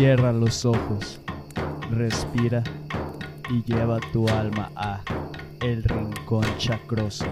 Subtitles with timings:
[0.00, 1.20] Cierra los ojos,
[1.90, 2.64] respira
[3.50, 5.04] y lleva tu alma a
[5.60, 7.26] El Rincón Chacroso.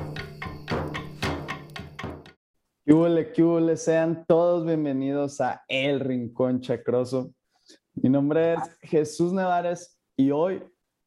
[2.85, 7.33] ¿Qué qué Sean todos bienvenidos a El Rincón Chacroso.
[7.95, 10.63] Mi nombre es Jesús Nevares y hoy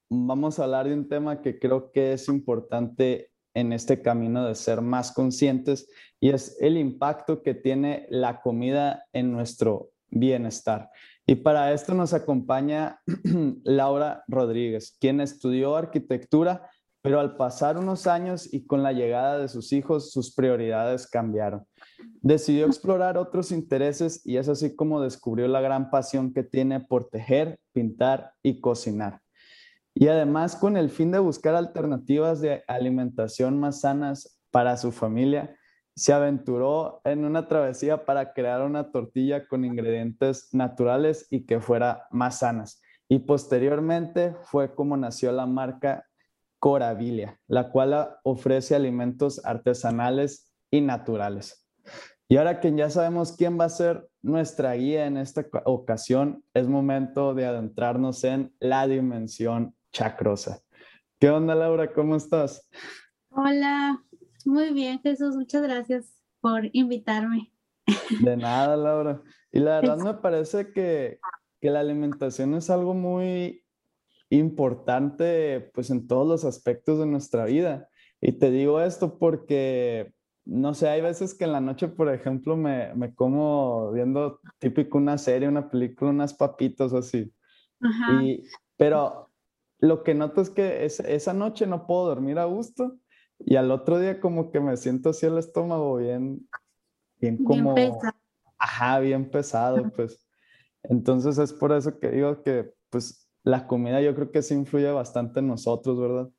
[0.10, 4.56] vamos a hablar de un tema que creo que es importante en este camino de
[4.56, 5.88] ser más conscientes
[6.20, 10.90] y es el impacto que tiene la comida en nuestro bienestar.
[11.32, 13.00] Y para esto nos acompaña
[13.64, 16.70] Laura Rodríguez, quien estudió arquitectura,
[17.02, 21.64] pero al pasar unos años y con la llegada de sus hijos, sus prioridades cambiaron.
[22.22, 27.08] Decidió explorar otros intereses y es así como descubrió la gran pasión que tiene por
[27.08, 29.22] tejer, pintar y cocinar.
[29.94, 35.56] Y además con el fin de buscar alternativas de alimentación más sanas para su familia,
[35.96, 42.08] se aventuró en una travesía para crear una tortilla con ingredientes naturales y que fuera
[42.12, 42.82] más sanas.
[43.08, 46.06] Y posteriormente fue como nació la marca
[46.60, 51.68] Corabilia, la cual ofrece alimentos artesanales y naturales.
[52.30, 56.68] Y ahora que ya sabemos quién va a ser nuestra guía en esta ocasión, es
[56.68, 60.62] momento de adentrarnos en la dimensión chacrosa.
[61.20, 61.92] ¿Qué onda, Laura?
[61.92, 62.70] ¿Cómo estás?
[63.32, 64.02] Hola,
[64.46, 66.06] muy bien, Jesús, muchas gracias
[66.40, 67.52] por invitarme.
[68.22, 69.22] De nada, Laura.
[69.52, 71.20] Y la verdad me parece que,
[71.62, 73.64] la alimentación es algo muy
[74.30, 77.88] importante pues en todos los aspectos de nuestra vida.
[78.20, 80.14] Y te digo esto porque,
[80.46, 84.98] no sé, hay veces que en la noche, por ejemplo, me, me como viendo típico
[84.98, 87.32] una serie, una película, unas papitas así.
[87.82, 88.24] Ajá.
[88.24, 88.44] Y,
[88.78, 89.30] pero
[89.80, 92.98] lo que noto es que esa noche no puedo dormir a gusto
[93.46, 96.48] y al otro día como que me siento así el estómago bien,
[97.20, 97.74] bien como...
[97.74, 98.18] Bien pesado.
[98.58, 100.28] Ajá, bien pesado, pues.
[100.84, 104.92] Entonces es por eso que digo que pues la comida yo creo que sí influye
[104.92, 106.30] bastante en nosotros, ¿verdad?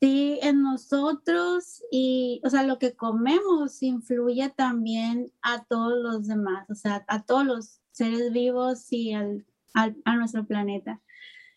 [0.00, 6.70] Sí, en nosotros y, o sea, lo que comemos influye también a todos los demás,
[6.70, 9.44] o sea, a todos los seres vivos y al,
[9.74, 11.02] a nuestro planeta.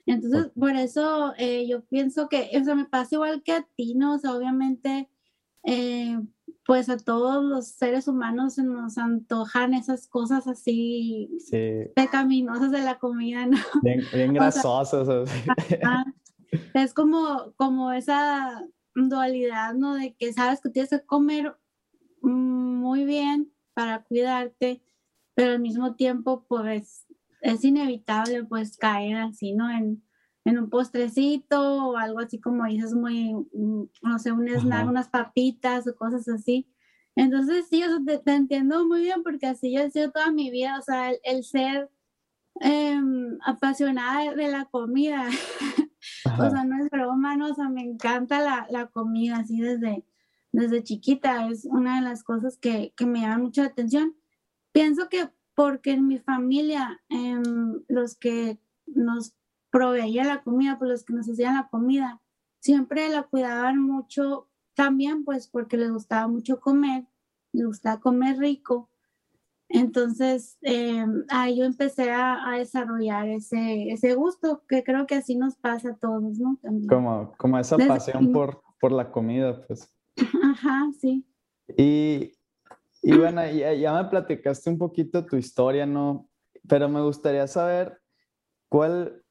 [0.06, 3.96] Entonces, por eso eh, yo pienso que, o sea, me pasa igual que a ti,
[3.96, 4.16] ¿no?
[4.16, 5.10] O sea, obviamente,
[5.64, 6.20] eh,
[6.66, 11.30] pues a todos los seres humanos se nos antojan esas cosas así
[11.96, 13.58] pecaminosas de la comida, ¿no?
[13.82, 15.30] Bien, grasosas.
[16.74, 18.66] es como, como esa
[18.96, 19.96] dualidad, ¿no?
[19.96, 21.56] De que sabes que tienes que comer
[22.22, 24.82] muy bien para cuidarte,
[25.34, 27.06] pero al mismo tiempo, pues
[27.44, 29.70] es inevitable pues caer así, ¿no?
[29.70, 30.02] En,
[30.46, 35.88] un postrecito o algo así como dices, muy, mm, no sé, un snack, unas papitas
[35.88, 36.68] o cosas así.
[37.16, 37.82] Entonces, sí,
[38.26, 41.44] te, entiendo muy bien porque así yo he sido toda mi vida, o sea, el,
[41.46, 41.90] ser
[42.60, 45.28] em, apasionada de la comida.
[46.26, 50.06] o sea, no es broma, no, o sea, me encanta la, la, comida así desde,
[50.52, 54.16] desde chiquita, es una de las cosas que, que me llama mucha atención.
[54.74, 59.36] Pienso que porque en mi familia em, los que nos
[59.72, 62.22] proveían la comida, pues los que nos hacían la comida,
[62.60, 67.06] siempre la cuidaban mucho también pues porque les gustaba mucho comer,
[67.52, 68.90] les gustaba comer rico.
[69.70, 75.56] Entonces, em, ahí yo empecé a, desarrollar ese, ese gusto, que creo que así nos
[75.56, 76.60] pasa a todos, ¿no?
[76.88, 79.92] Como, como esa pasión por, por la comida, pues.
[80.44, 81.26] Ajá, sí.
[81.76, 82.34] Y
[83.04, 86.30] y bueno, ya, me platicaste un poquito tu historia, ¿no?
[86.70, 88.00] Pero me gustaría saber
[88.70, 89.22] cuál,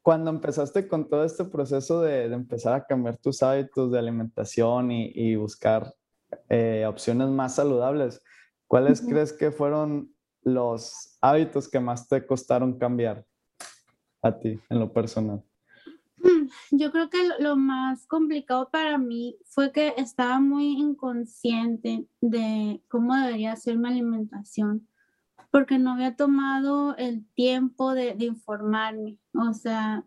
[0.00, 5.34] cuando empezaste con todo este proceso de, empezar a cambiar tus hábitos de alimentación y,
[5.34, 5.92] buscar
[6.48, 8.22] eh, opciones más saludables,
[8.68, 13.26] ¿cuáles crees que fueron los hábitos que más te costaron cambiar
[14.22, 15.42] a ti en lo personal?
[16.70, 23.14] Yo creo que lo más complicado para mí fue que estaba muy inconsciente de cómo
[23.16, 24.86] debería ser mi alimentación,
[25.50, 29.18] porque no había tomado el tiempo de, informarme.
[29.32, 30.04] O sea,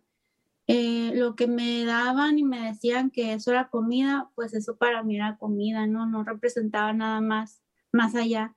[0.68, 5.02] eh, lo que me daban y me decían que eso era comida, pues eso para
[5.02, 6.06] mí era comida, ¿no?
[6.06, 8.56] No representaba nada más, más allá.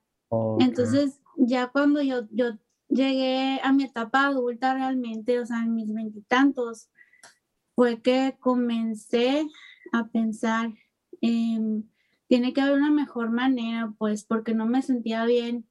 [0.58, 2.58] Entonces, ya cuando yo, yo
[2.88, 6.90] llegué a mi etapa adulta realmente, o sea, en mis veintitantos,
[7.74, 9.46] fue que comencé
[9.92, 10.72] a pensar,
[11.20, 15.66] tiene que haber una mejor manera, pues porque no me sentía bien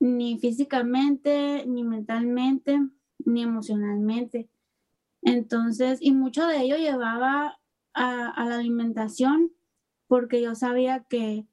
[0.00, 2.80] ni físicamente, ni mentalmente,
[3.24, 4.48] ni emocionalmente.
[5.22, 7.60] Entonces, y mucho de ello llevaba
[7.94, 9.52] a, la alimentación,
[10.08, 11.46] porque yo sabía que,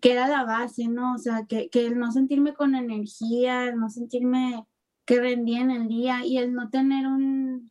[0.00, 1.14] que era la base, ¿no?
[1.14, 4.66] O sea, que, que el no sentirme con energía, el no sentirme
[5.04, 7.70] que rendía en el día y el no tener un,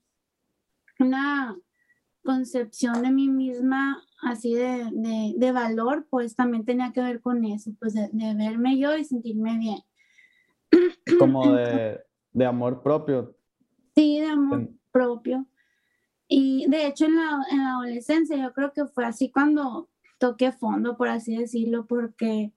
[0.99, 1.57] una
[2.23, 4.89] concepción de mí misma así de,
[5.35, 9.57] de, valor, pues también tenía que ver con eso, pues de, verme yo y sentirme
[9.57, 9.79] bien.
[11.19, 11.99] Como de,
[12.31, 13.35] de amor propio.
[13.95, 15.45] Sí, de amor propio.
[16.27, 20.51] Y de hecho en la, en la adolescencia yo creo que fue así cuando toqué
[20.51, 22.53] fondo, por así decirlo, porque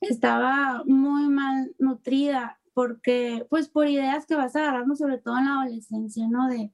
[0.00, 5.62] estaba muy mal nutrida, porque pues por ideas que vas agarrando, sobre todo en la
[5.62, 6.48] adolescencia, ¿no?
[6.48, 6.72] De,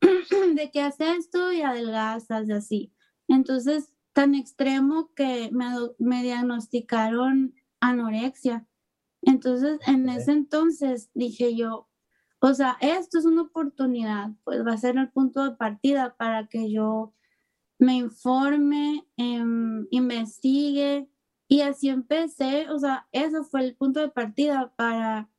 [0.54, 2.92] de que haces esto y adelgazas y así.
[3.28, 5.66] Entonces, tan extremo que me,
[5.98, 8.66] me diagnosticaron anorexia.
[9.22, 11.88] Entonces, en ese entonces dije yo,
[12.40, 16.46] o sea, esto es una oportunidad, pues va a ser el punto de partida para
[16.46, 17.14] que yo
[17.78, 21.08] me informe, em, investigue
[21.48, 25.30] y así empecé, o sea, eso fue el punto de partida para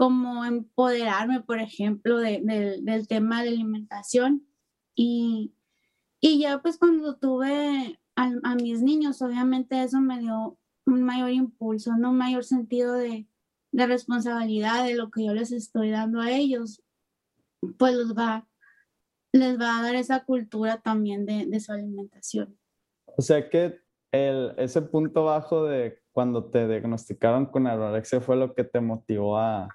[0.00, 4.46] como empoderarme, por ejemplo, del tema de alimentación.
[4.94, 5.52] Y,
[6.22, 10.56] y ya pues cuando tuve a, a, mis niños, obviamente eso me dio
[10.86, 12.12] un mayor impulso, ¿no?
[12.12, 13.28] un mayor sentido de,
[13.72, 16.82] de responsabilidad de lo que yo les estoy dando a ellos,
[17.76, 18.48] pues los va,
[19.34, 22.58] les va a dar esa cultura también de, de su alimentación.
[23.18, 23.78] O sea que
[24.12, 29.36] el, ese punto bajo de cuando te diagnosticaron con anorexia fue lo que te motivó
[29.36, 29.68] a,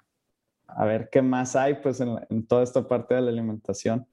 [0.68, 4.06] a ver qué más hay pues en, en, toda esta parte de la alimentación.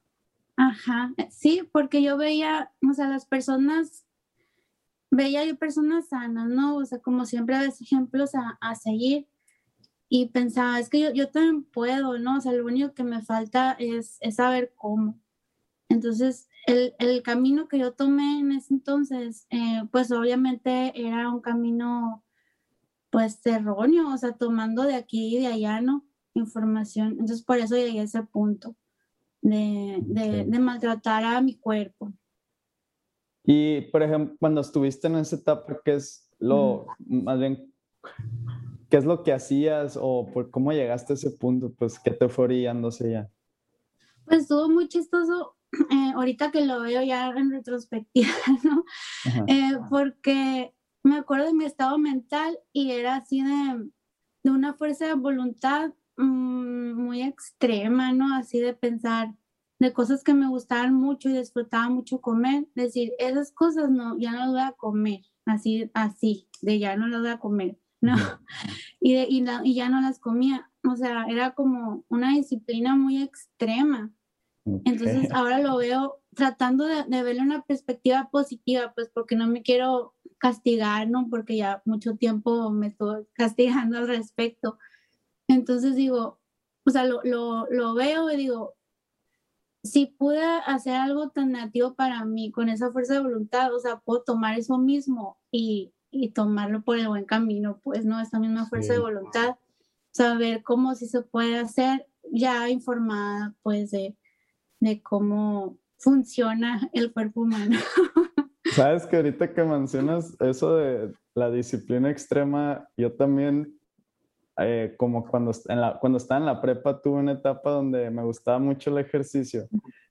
[0.55, 4.05] Ajá, sí, porque yo veía, o sea, las personas,
[5.09, 6.77] veía yo personas sanas, ¿no?
[6.77, 9.27] O sea, como siempre ves ejemplos a, a seguir
[10.09, 12.38] y pensaba, es que yo, yo, también puedo, ¿no?
[12.38, 15.19] O sea, lo único que me falta es, es saber cómo.
[15.89, 21.41] Entonces, el, el, camino que yo tomé en ese entonces, eh, pues obviamente era un
[21.41, 22.23] camino,
[23.09, 26.05] pues erróneo, o sea, tomando de aquí y de allá, ¿no?
[26.33, 27.12] Información.
[27.12, 28.75] Entonces, por eso llegué a ese punto
[29.41, 32.12] de, de, de maltratar a mi cuerpo.
[33.45, 37.74] Y, por ejemplo, cuando estuviste en esa etapa, ¿qué es lo, más bien,
[38.94, 41.74] ¿Qué es lo que hacías o por cómo llegaste a ese punto?
[41.74, 43.27] Pues, ¿qué te fue orillándose ya?
[44.25, 45.56] Pues estuvo muy chistoso
[45.89, 48.29] eh, ahorita que lo veo ya en retrospectiva,
[48.63, 48.86] ¿no?
[49.47, 53.89] Eh, porque me acuerdo de mi estado mental y era así de,
[54.44, 58.36] de una fuerza de voluntad mmm, muy extrema, ¿no?
[58.36, 59.33] Así de pensar
[59.80, 64.31] de cosas que me gustaban mucho y disfrutaba mucho comer, decir, esas cosas no, ya
[64.31, 67.77] no las voy a comer, así, así, de ya no las voy a comer.
[68.04, 68.15] ¿no?
[69.00, 70.69] Y, y, y, ya no las comía.
[70.89, 74.13] O sea, era como una disciplina muy extrema.
[74.86, 79.62] Entonces ahora lo veo tratando de, de verle una perspectiva positiva, pues porque no me
[79.62, 81.27] quiero castigar, ¿no?
[81.30, 84.77] Porque ya mucho tiempo me estoy castigando al respecto.
[85.47, 86.39] Entonces digo,
[86.85, 88.75] o sea, lo, lo, lo veo y digo,
[89.83, 93.99] si pude hacer algo tan negativo para mí con esa fuerza de voluntad, o sea,
[93.99, 98.21] puedo tomar eso mismo y y tomarlo por el buen camino, pues, ¿no?
[98.21, 99.55] Esta misma fuerza de voluntad,
[100.11, 104.15] saber cómo sí se puede hacer, ya informada, pues, de,
[104.79, 107.79] de cómo funciona el cuerpo humano.
[108.75, 113.79] Sabes que ahorita que mencionas eso de la disciplina extrema, yo también,
[114.57, 118.24] eh, como cuando, en la, cuando estaba en la prepa, tuve una etapa donde me
[118.24, 119.67] gustaba mucho el ejercicio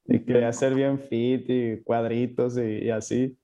[0.06, 3.38] y quería ser bien fit y cuadritos y, y así.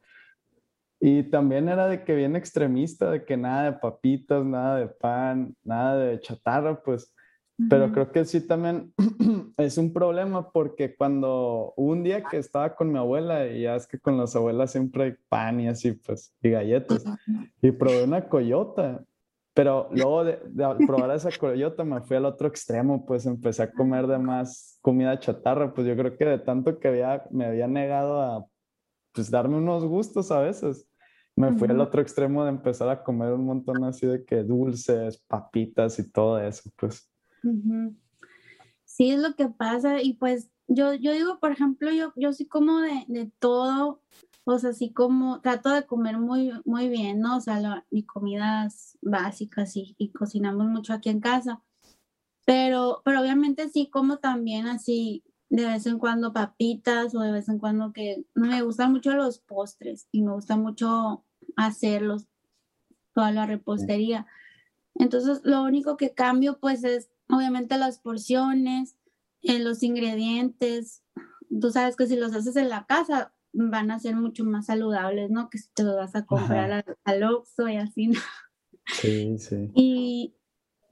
[1.00, 5.54] Y también era de que bien extremista, de que nada de papitas, nada de pan,
[5.62, 7.14] nada de chatarra, pues.
[7.68, 8.94] Pero creo que sí también
[9.56, 13.86] es un problema porque cuando un día que estaba con mi abuela, y ya es
[13.88, 17.04] que con las abuelas siempre hay pan y así, pues, y galletas,
[17.60, 19.04] y probé una coyota,
[19.58, 23.72] pero luego de, de, probar esa coyota me fui al otro extremo, pues empecé a
[23.72, 27.66] comer de más comida chatarra, pues yo creo que de tanto que había, me había
[27.66, 28.46] negado a
[29.10, 30.88] pues darme unos gustos a veces.
[31.34, 35.18] Me fui al otro extremo de empezar a comer un montón así de que dulces,
[35.26, 37.10] papitas y todo eso, pues.
[38.84, 42.46] Sí, es lo que pasa y pues yo, yo digo, por ejemplo, yo, yo sí
[42.46, 44.02] como de, de todo,
[44.54, 47.36] o sea, sí como, trato de comer muy, muy bien, ¿no?
[47.36, 51.62] O sea, la, mi comidas básicas y, y cocinamos mucho aquí en casa,
[52.44, 57.48] pero, pero obviamente sí como también así de vez en cuando papitas o de vez
[57.48, 61.24] en cuando que me gustan mucho los postres y me gusta mucho
[61.56, 62.26] hacerlos,
[63.14, 64.26] toda la repostería.
[64.94, 68.96] Entonces, lo único que cambio pues es obviamente las porciones,
[69.42, 71.02] eh, los ingredientes.
[71.60, 75.30] Tú sabes que si los haces en la casa, van a ser mucho más saludables,
[75.30, 75.48] ¿no?
[75.50, 78.20] Que si te los vas a comprar al, al Oxxo y así, ¿no?
[78.86, 79.70] Sí, sí.
[79.74, 80.34] Y,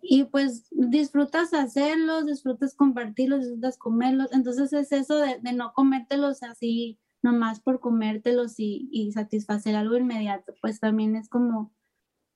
[0.02, 4.32] y pues disfrutas hacerlos, disfrutas compartirlos, disfrutas comerlos.
[4.32, 9.96] Entonces es eso de, de no comértelos así nomás por comértelos y, y, satisfacer algo
[9.96, 11.75] inmediato, pues también es como,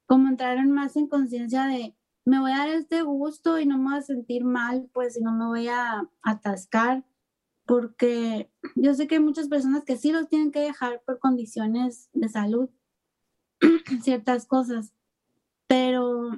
[0.07, 3.79] como entrar en más en conciencia de, me voy a dar este gusto y no
[3.79, 7.05] me voy a sentir mal, pues y no me voy a atascar,
[7.71, 12.11] porque yo sé que hay muchas personas que sí los tienen que dejar por condiciones
[12.13, 12.69] de salud,
[14.03, 14.93] ciertas cosas,
[15.69, 16.33] pero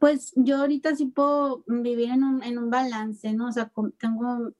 [0.00, 3.46] pues yo ahorita sí puedo vivir en un, en un balance, ¿no?
[3.46, 4.50] O sea, tengo,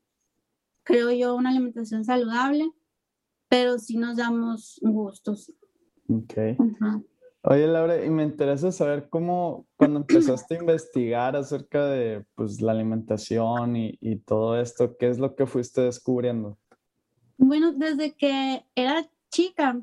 [0.85, 2.71] creo yo, una alimentación saludable,
[3.49, 5.53] pero sí nos damos gustos.
[6.09, 6.35] Ok.
[7.47, 12.73] Oye, Laura, y me interesa saber cómo, cuando empezaste a investigar acerca de pues, la
[12.73, 16.59] alimentación y, y todo esto, ¿qué es lo que fuiste descubriendo?
[17.37, 19.79] Bueno, desde que era chica,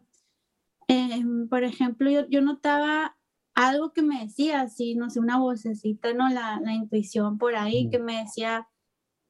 [0.88, 3.16] eh, por ejemplo, yo, yo, notaba
[3.54, 6.30] algo que me decía, así, no sé, una vocecita, ¿no?
[6.30, 8.68] La, la intuición por ahí que me decía,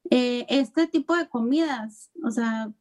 [0.09, 2.71] eh, este tipo de comidas, o sea,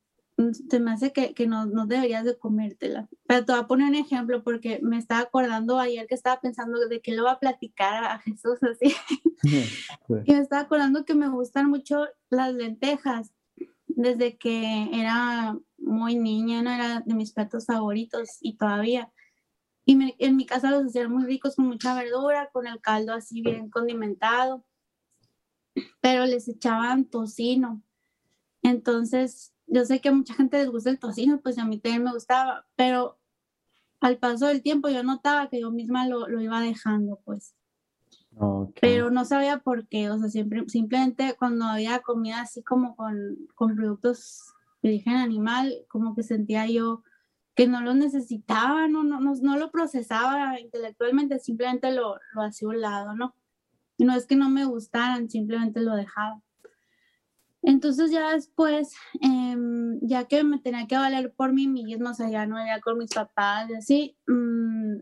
[0.52, 3.08] se me hace que, que no, no, deberías de comértela.
[3.26, 6.88] Pero te voy a poner un ejemplo porque me estaba acordando ayer que estaba pensando
[6.88, 8.94] de que lo va a platicar a Jesús así.
[10.24, 13.32] y me estaba acordando que me gustan mucho las lentejas.
[13.86, 19.12] Desde que era muy niña, no era de mis platos favoritos y todavía.
[19.84, 23.12] Y me, en mi casa los hacían muy ricos con mucha verdura, con el caldo
[23.12, 24.64] así bien condimentado.
[26.00, 27.82] Pero les echaban tocino.
[28.62, 32.04] Entonces yo sé que a mucha gente les gusta el tocino, pues a mí también
[32.04, 33.18] me gustaba, pero
[34.00, 37.54] al paso del tiempo yo notaba que yo misma lo, lo iba dejando, pues.
[38.36, 38.80] Okay.
[38.80, 43.36] Pero no sabía por qué, o sea, siempre, simplemente cuando había comida así como con,
[43.54, 44.42] con productos
[44.82, 47.02] de origen animal, como que sentía yo
[47.54, 52.66] que no lo necesitaba, no, no, no, no lo procesaba intelectualmente, simplemente lo, lo hacía
[52.66, 53.34] a un lado, ¿no?
[53.98, 56.40] Y no es que no me gustaran, simplemente lo dejaba.
[57.62, 59.56] Entonces ya después, eh,
[60.02, 62.98] ya que me tenía que valer por mí misma, o sea, ya no era con
[62.98, 64.98] mis papás y así, mmm,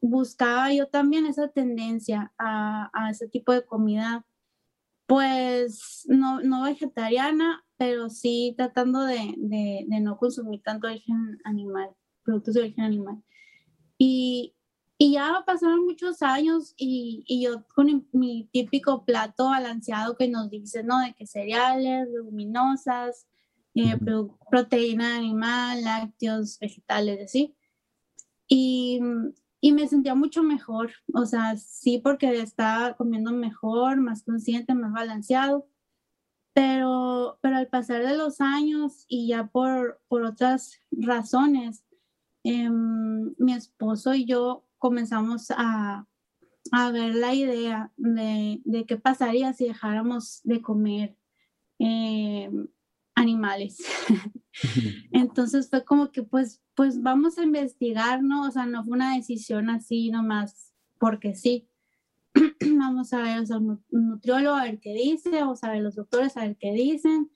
[0.00, 4.26] buscaba yo también esa tendencia a, ese tipo de comida,
[5.06, 11.90] pues no, no vegetariana, pero sí tratando de, de, de no consumir tanto origen animal,
[12.24, 13.22] productos de origen animal.
[13.98, 14.56] Y,
[15.02, 20.48] y ya pasaron muchos años y, y, yo con mi típico plato balanceado que nos
[20.48, 21.00] dice, ¿no?
[21.00, 23.26] De que cereales, leguminosas,
[23.74, 27.52] eh, pro, proteína animal, lácteos, vegetales, así.
[28.46, 29.00] Y,
[29.60, 34.92] y, me sentía mucho mejor, o sea, sí porque estaba comiendo mejor, más consciente, más
[34.92, 35.66] balanceado.
[36.54, 41.82] Pero, pero al pasar de los años y ya por, por otras razones,
[42.44, 46.08] eh, mi esposo y yo comenzamos a,
[46.72, 51.16] a ver la idea de, de, qué pasaría si dejáramos de comer
[51.78, 52.50] eh,
[53.14, 53.78] animales.
[55.12, 58.48] Entonces fue como que pues, pues vamos a investigar, ¿no?
[58.48, 61.68] O sea, no fue una decisión así nomás porque sí.
[62.76, 65.94] vamos a ver, o sea, un nutriólogo a ver qué dice, vamos a ver los
[65.94, 67.30] doctores a ver qué dicen,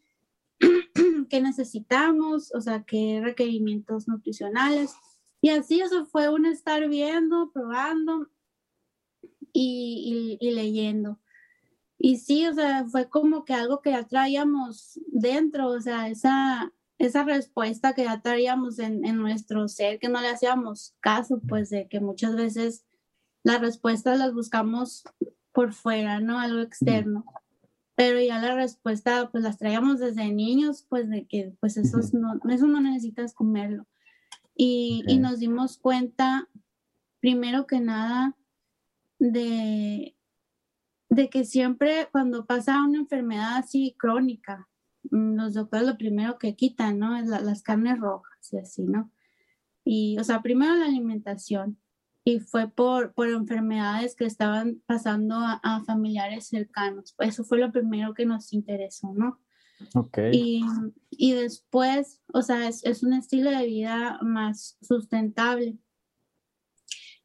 [1.30, 4.96] qué necesitamos, o sea, qué requerimientos nutricionales.
[5.40, 8.28] Y así eso fue un estar viendo, probando
[9.52, 11.20] y, y, y, leyendo.
[11.98, 16.72] Y sí, o sea, fue como que algo que ya traíamos dentro, o sea, esa,
[16.98, 21.70] esa respuesta que ya traíamos en, en nuestro ser, que no le hacíamos caso, pues
[21.70, 22.84] de que muchas veces
[23.42, 25.04] las respuestas las buscamos
[25.52, 26.38] por fuera, ¿no?
[26.38, 27.24] Algo externo.
[27.94, 32.38] Pero ya la respuesta, pues las traíamos desde niños, pues de que, pues eso no,
[32.50, 33.86] eso no necesitas comerlo.
[34.56, 35.16] Y, okay.
[35.16, 36.48] y, nos dimos cuenta,
[37.20, 38.36] primero que nada,
[39.18, 40.16] de,
[41.08, 44.68] de que siempre cuando pasa una enfermedad así crónica,
[45.10, 47.16] mm, los doctores lo primero que quitan, ¿no?
[47.16, 49.10] Es la, las carnes rojas y así, ¿no?
[49.84, 51.78] Y, o sea, primero la alimentación.
[52.24, 57.14] Y fue por, por enfermedades que estaban pasando a, a familiares cercanos.
[57.20, 59.38] Eso fue lo primero que nos interesó, ¿no?
[60.32, 60.62] Y,
[61.10, 65.78] y, después, o sea, es, es, un estilo de vida más sustentable.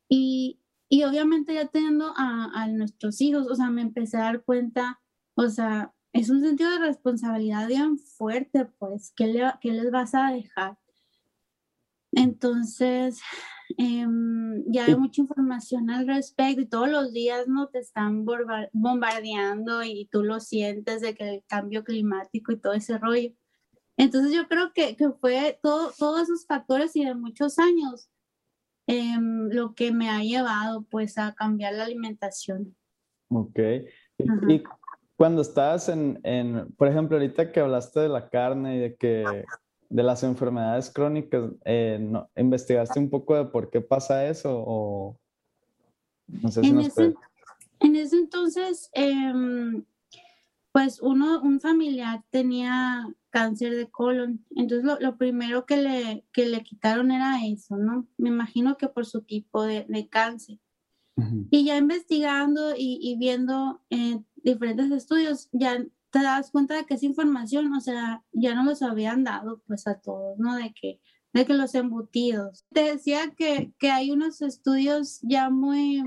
[0.10, 4.44] Y, y obviamente ya teniendo a, a, nuestros hijos, o sea, me empecé a dar
[4.44, 5.02] cuenta,
[5.36, 10.14] o sea, es un sentido de responsabilidad bien fuerte, pues, ¿qué, le, qué les vas
[10.14, 10.78] a dejar?
[12.12, 13.22] Entonces,
[13.78, 14.06] eh,
[14.68, 18.26] ya hay mucha información al respecto y todos los días no te están
[18.74, 23.32] bombardeando y tú lo sientes de que el cambio climático y todo ese rollo.
[23.98, 28.10] Entonces yo creo que, que fue todo, todos esos factores y de muchos años
[28.88, 32.76] em, lo que me ha llevado pues a cambiar la alimentación.
[33.30, 33.60] Ok.
[34.50, 34.64] Y,
[35.16, 39.46] cuando estabas en, en, por ejemplo, ahorita que hablaste de la carne y de que
[39.92, 42.00] de las enfermedades crónicas, eh,
[42.38, 44.64] ¿investigaste un poco de por qué pasa eso?
[44.66, 45.20] O
[46.28, 47.14] no sé si en, ese,
[47.82, 49.84] en ese entonces, em,
[50.72, 56.64] pues uno, un familiar tenía cáncer de colon, entonces lo, primero que le, que le
[56.64, 58.08] quitaron era eso, ¿no?
[58.18, 60.58] Me imagino que por su tipo de, de cáncer.
[61.52, 66.96] Y ya investigando y, y viendo eh, diferentes estudios, ya te das cuenta de que
[66.96, 70.56] esa información, o sea, ya no los habían dado pues a todos, ¿no?
[70.56, 71.00] De que,
[71.34, 72.66] de que los embutidos.
[72.72, 76.04] Te decía que, que hay unos estudios ya muy,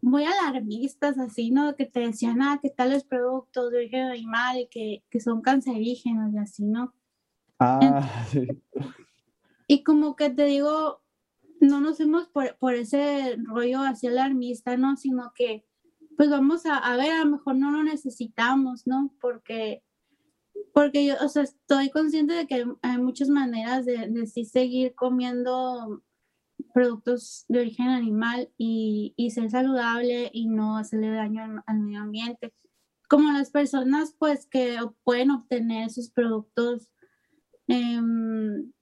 [0.00, 1.76] muy alarmistas, así, ¿no?
[1.76, 6.32] Que te decían, ah, que tales productos de origen animal y que, que son cancerígenos
[6.32, 6.94] y así, ¿no?
[7.58, 8.48] Ah, sí.
[9.68, 11.02] Y como que te digo,
[11.60, 14.96] no nos fuimos por, por ese rollo así alarmista, ¿no?
[14.96, 15.66] Sino que
[16.16, 19.14] pues vamos a, ver, a lo mejor no lo necesitamos, ¿no?
[19.20, 19.82] Porque,
[20.72, 26.02] porque yo, o sea, estoy consciente de que hay, muchas maneras de, sí seguir comiendo
[26.72, 32.54] productos de origen animal y, y ser saludable y no hacerle daño al, medio ambiente.
[33.08, 36.90] Como las personas, pues, que pueden obtener esos productos,
[37.68, 38.72] em,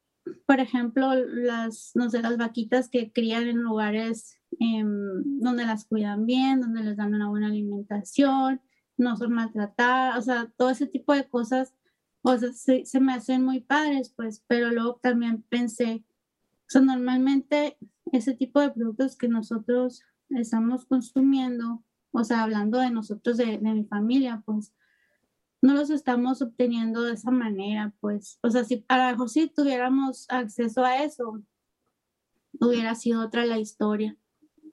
[0.47, 6.27] por ejemplo, las, no sé, las vaquitas que crían en lugares Em, donde las cuidan
[6.27, 8.61] bien, donde les dan una buena alimentación,
[8.97, 11.75] no son maltratadas, o sea, todo ese tipo de cosas,
[12.23, 16.05] o sea, se, se me hacen muy padres, pues, pero luego también pensé,
[16.61, 17.77] o sea, normalmente
[18.13, 23.75] ese tipo de productos que nosotros estamos consumiendo, o sea, hablando de nosotros, de, de
[23.75, 24.73] mi familia, pues,
[25.65, 29.49] no los estamos obteniendo de esa manera, pues, o sea, si a lo mejor si
[29.49, 31.43] tuviéramos acceso a eso,
[32.61, 34.17] hubiera sido otra la historia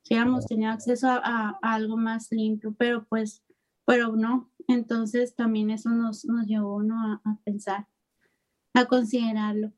[0.03, 3.43] si hubiéramos tenido acceso a, algo más limpio, pero pues,
[3.85, 4.51] pero no.
[4.67, 7.87] Entonces también eso nos, nos llevó uno a, pensar,
[8.73, 9.71] a considerarlo.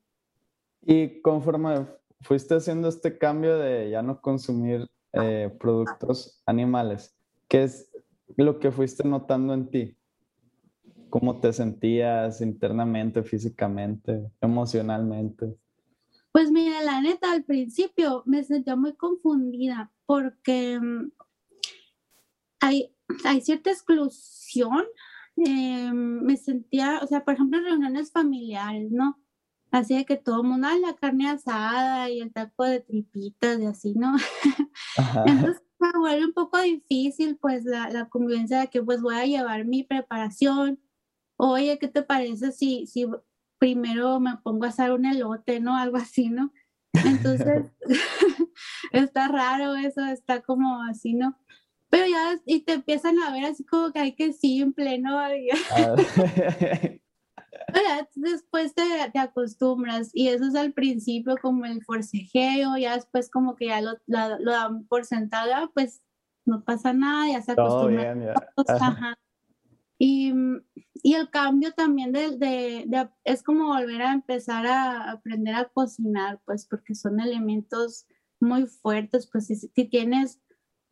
[0.82, 1.86] Y conforme
[2.20, 7.14] fuiste haciendo este cambio de ya no consumir eh, productos animales,
[7.48, 7.90] ¿qué es
[8.36, 9.96] lo que fuiste notando en ti?
[11.14, 15.56] ¿Cómo te sentías internamente, físicamente, emocionalmente?
[16.32, 21.12] Pues mira, la neta, al principio me sentía muy confundida porque mm,
[22.58, 24.82] hay, hay cierta exclusión.
[25.36, 29.22] Eh, me sentía, o sea, por ejemplo, en reuniones familiares, ¿no?
[29.70, 33.66] Así de que todo el mundo, la carne asada y el taco de tripitas y
[33.66, 34.16] así, ¿no?
[35.26, 39.26] Entonces me vuelve un poco difícil, pues, la, la convivencia de que, pues, voy a
[39.26, 40.80] llevar mi preparación.
[41.36, 43.06] Oye, ¿qué te parece si, si
[43.58, 45.76] primero me pongo a hacer un elote, ¿no?
[45.76, 46.52] Algo así, ¿no?
[46.92, 47.72] Entonces,
[48.92, 51.38] está raro eso, está como así, ¿no?
[51.90, 55.18] Pero ya, y te empiezan a ver así como que hay que simple, ¿no?
[57.76, 58.06] Ah.
[58.14, 63.56] después te, te, acostumbras y eso es al principio como el forcejeo, ya después como
[63.56, 66.02] que ya lo, lo, dan por sentado, ah, pues
[66.44, 68.34] no pasa nada, ya se acostumbra.
[69.98, 70.32] Y,
[71.02, 76.40] y, el cambio también de, de, es como volver a empezar a aprender a cocinar,
[76.44, 78.06] pues porque son elementos
[78.40, 80.40] muy fuertes, pues si, si tienes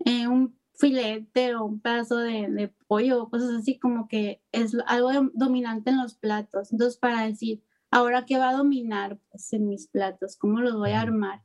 [0.05, 4.77] eh, un filete o un pedazo de, de, pollo o cosas así, como que es
[4.87, 6.73] algo dominante en los platos.
[6.73, 10.91] Entonces, para decir, ahora qué va a dominar pues, en mis platos, cómo los voy
[10.93, 11.43] a armar.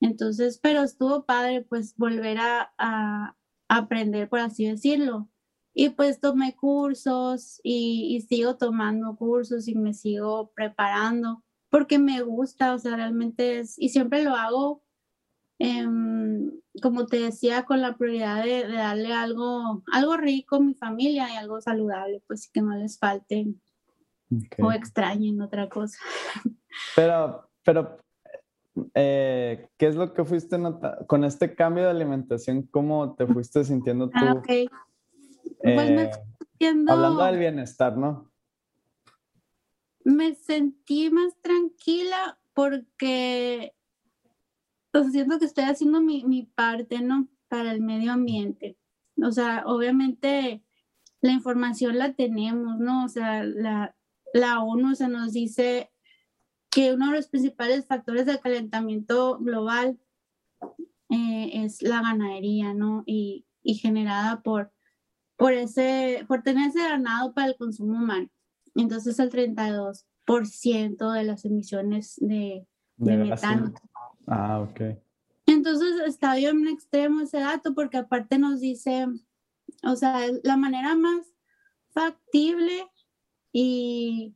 [0.00, 3.36] Entonces, pero estuvo padre pues volver a, a
[3.68, 5.28] aprender, por así decirlo.
[5.74, 12.72] Y pues tomé cursos y, sigo tomando cursos y me sigo preparando porque me gusta,
[12.72, 14.84] o sea, realmente es, y siempre lo hago,
[15.58, 21.32] em, como te decía, con la prioridad de, darle algo, algo rico a mi familia
[21.32, 23.48] y algo saludable, pues que no les falte
[24.62, 25.98] o extrañen otra cosa.
[26.96, 27.98] Pero, pero,
[28.94, 31.06] eh, ¿qué es lo que fuiste notando?
[31.06, 34.18] Con este cambio de alimentación, ¿cómo te fuiste sintiendo tú?
[34.20, 34.42] Ah,
[35.62, 38.30] pues me eh, Hablando del bienestar, ¿no?
[40.04, 43.74] Me sentí más tranquila porque
[44.90, 47.28] pues, siento que estoy haciendo mi, mi parte, ¿no?
[47.48, 48.78] Para el medio ambiente.
[49.22, 50.62] O sea, obviamente
[51.20, 53.04] la información la tenemos, ¿no?
[53.04, 53.96] O sea, la,
[54.32, 55.90] la ONU se nos dice
[56.70, 59.98] que uno de los principales factores del calentamiento global
[61.08, 63.04] eh, es la ganadería, ¿no?
[63.06, 64.73] Y, y generada por
[65.36, 68.28] por, ese, por tener ese ganado para el consumo humano.
[68.74, 70.06] Entonces el 32.
[70.26, 72.66] de las emisiones de,
[72.96, 73.72] de, metano.
[74.26, 74.98] Ah, ok.
[75.46, 79.06] Entonces está bien extremo ese dato porque aparte nos dice,
[79.82, 81.34] o sea, la manera más
[81.90, 82.86] factible
[83.52, 84.34] y,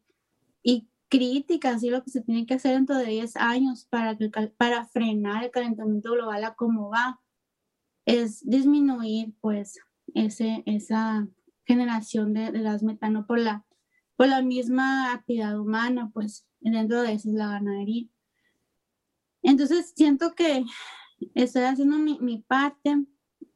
[0.62, 4.30] y crítica, así lo que se tiene que hacer dentro de 10 años para, que,
[4.56, 7.20] para frenar el calentamiento global a cómo va,
[8.04, 9.78] es disminuir pues
[10.14, 11.26] ese, esa
[11.64, 13.64] generación de, de las metano por la,
[14.16, 18.08] por la misma actividad humana, pues dentro de eso es la ganadería.
[19.42, 20.64] Entonces siento que
[21.34, 23.04] estoy haciendo mi, mi parte,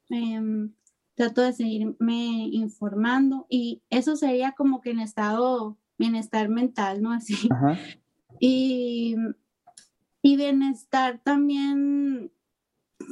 [0.09, 0.73] em,
[1.15, 7.11] trato de seguirme informando y eso sería como que en estado bienestar mental, ¿no?
[7.13, 7.49] Así.
[8.39, 9.15] Y,
[10.21, 12.31] y bienestar también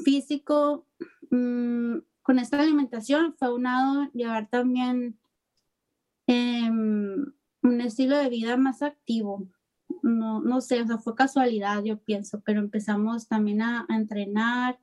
[0.04, 0.88] físico,
[1.30, 5.20] mm, con esta alimentación fue unado llevar también
[6.28, 9.48] em, un estilo de vida más activo,
[10.04, 14.80] no, sé, o sea, fue casualidad, yo pienso, pero empezamos también a, entrenar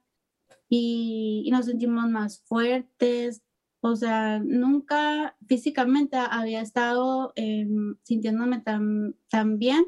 [0.68, 3.42] y, nos sentimos más fuertes.
[3.80, 9.86] O sea, nunca físicamente había estado em, sintiéndome tan, tan bien.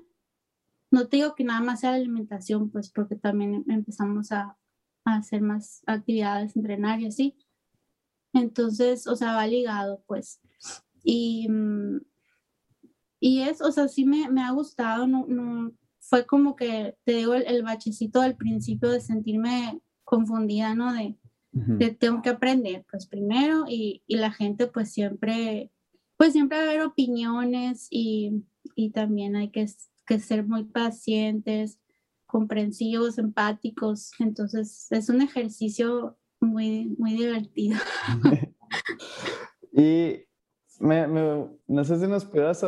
[0.92, 4.56] No te digo que nada más sea la alimentación, pues porque también empezamos a,
[5.10, 7.36] a hacer más actividades, entrenar y así.
[8.32, 10.40] Entonces, o sea, va ligado, pues.
[11.02, 12.00] Y, mm,
[13.20, 17.12] y es, o sea, sí me, me ha gustado, no, no, fue como que, te
[17.12, 20.92] digo, el, bachecito del principio de sentirme confundida, ¿no?
[20.92, 21.16] De,
[21.52, 25.70] de tengo que aprender, pues primero, y, y, la gente pues siempre,
[26.16, 28.44] pues siempre va a haber opiniones y,
[28.76, 29.66] y también hay que,
[30.06, 31.79] que ser muy pacientes,
[32.30, 37.78] comprensivos, empáticos, entonces es un ejercicio muy, muy divertido.
[39.72, 40.24] y
[40.78, 42.64] me, no sé si nos pudieras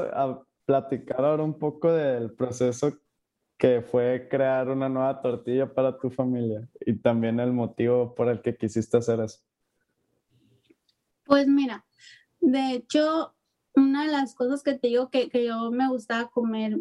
[0.64, 2.98] platicar ahora un poco del proceso
[3.56, 8.42] que fue crear una nueva tortilla para tu familia y también el motivo por el
[8.42, 9.40] que quisiste hacer eso.
[11.24, 11.84] Pues mira,
[12.40, 13.34] de hecho,
[13.74, 16.80] una de las cosas que te digo que, que yo me gustaba comer,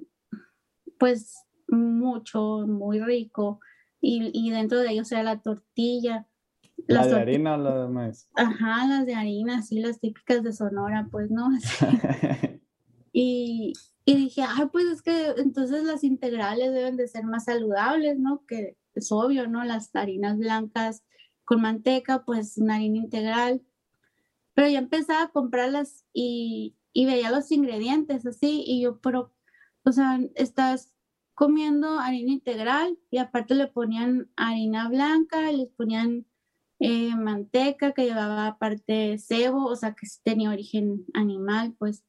[0.98, 3.60] pues mucho, muy rico,
[4.00, 6.28] y, y dentro de ellos era la tortilla.
[6.88, 8.28] ¿La de harina o la de maíz?
[8.36, 11.50] Ajá, las de harina, sí, las típicas de Sonora, pues, ¿no?
[13.14, 13.74] y,
[14.06, 18.44] y dije, ay, pues es que entonces las integrales deben de ser más saludables, ¿no?
[18.48, 19.64] Que es obvio, ¿no?
[19.64, 21.04] Las harinas blancas
[21.46, 23.62] con manteca, pues una harina integral.
[24.54, 29.34] Pero ya empezaba a comprarlas y, y veía los ingredientes así, y yo, pero,
[29.84, 30.92] o sea, estás
[31.42, 36.28] comiendo harina integral y aparte le ponían harina blanca, les ponían
[36.80, 42.06] eh, manteca que llevaba aparte cebo, o sea que tenía origen animal, pues,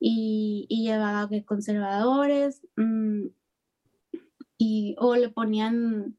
[0.00, 3.26] y, y llevaba conservadores, mm,
[4.56, 6.16] y, o le ponían,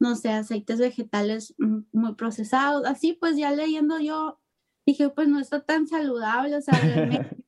[0.00, 4.40] no sé, aceites vegetales mm, muy procesados, así pues ya leyendo yo
[4.86, 6.72] dije, pues no está tan saludable, o sea,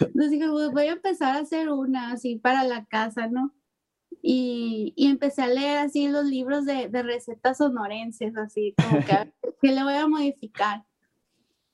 [0.00, 3.54] Entonces dije, pues, voy a empezar a hacer una así para la casa, ¿no?
[4.22, 9.32] Y, y, empecé a leer así los libros de, de recetas sonorenses, así como que,
[9.62, 10.84] que, le voy a modificar.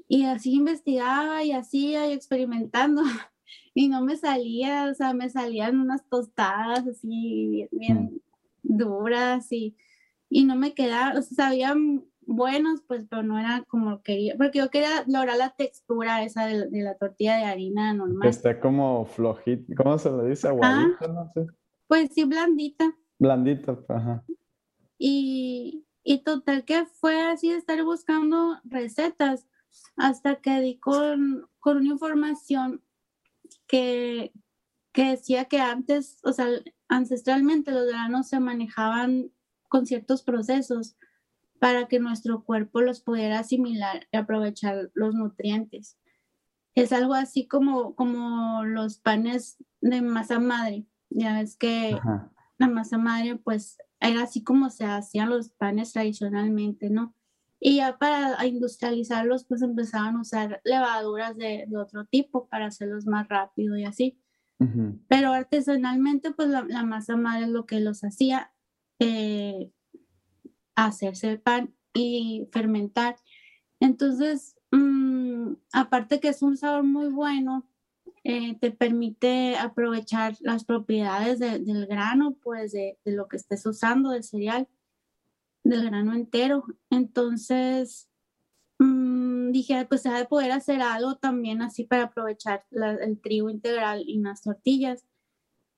[0.09, 3.03] Y así investigaba y hacía y experimentando
[3.75, 8.21] y no me salía, o sea, me salían unas tostadas así bien, bien
[8.63, 8.77] mm.
[8.77, 9.77] duras y,
[10.29, 14.59] y no me quedaba, o sea, sabían buenos, pues, pero no era como quería, porque
[14.59, 18.29] yo quería lograr la textura esa de, de la tortilla de harina normal.
[18.29, 20.49] está como flojito, ¿cómo se le dice?
[20.49, 21.47] Aguadito, no sé.
[21.87, 22.95] Pues sí, blandita.
[23.19, 24.25] Blandita, ajá.
[24.99, 29.47] Y, y total que fue así de estar buscando recetas
[29.97, 32.83] hasta que di con, con una información
[33.67, 34.33] que,
[34.93, 36.47] que decía que antes, o sea,
[36.89, 39.31] ancestralmente los granos se manejaban
[39.69, 40.97] con ciertos procesos
[41.63, 45.97] para que nuestro cuerpo los pudiera asimilar y aprovechar los nutrientes.
[46.75, 50.89] Es algo así como, como los panes de masa madre.
[51.09, 51.97] Ya ves que
[52.59, 57.15] la masa madre, pues, era así como se hacían los panes tradicionalmente, ¿no?
[57.61, 63.29] Y ya para industrializarlos, pues empezaban a usar levaduras de, otro tipo para hacerlos más
[63.29, 64.19] rápido y así.
[65.07, 68.53] Pero artesanalmente, pues la, masa madre es lo que los hacía
[68.99, 69.71] eh,
[70.75, 73.17] hacerse el pan y fermentar.
[73.81, 77.69] Entonces, mm, aparte que es un sabor muy bueno,
[78.25, 84.23] eh, te permite aprovechar las propiedades del grano, pues de, lo que estés usando, del
[84.23, 84.69] cereal,
[85.65, 86.65] del grano entero.
[86.91, 88.09] Entonces,
[88.79, 93.51] mmm, dije, pues se ha de poder hacer algo también así para aprovechar el trigo
[93.51, 95.05] integral y las tortillas.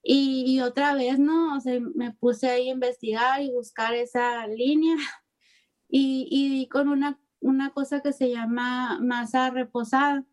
[0.07, 1.57] Y, otra vez, ¿no?
[1.57, 4.97] O sea, me puse ahí a investigar y buscar esa línea
[5.89, 10.25] y, y con una, una cosa que se llama masa reposada,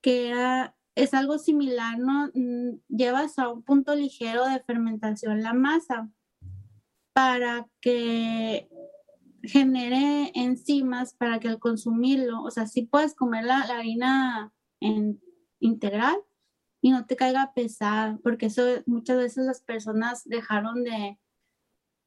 [0.00, 0.32] que
[0.94, 2.30] es algo similar, ¿no?
[2.34, 6.10] Mm, llevas a un punto ligero de fermentación la masa
[7.12, 8.68] para que
[9.42, 15.20] genere enzimas para que al consumirlo, o sea, sí puedes comer la, harina en,
[15.58, 16.16] integral
[16.82, 21.18] y no te caiga pesada, porque eso muchas veces las personas dejaron de,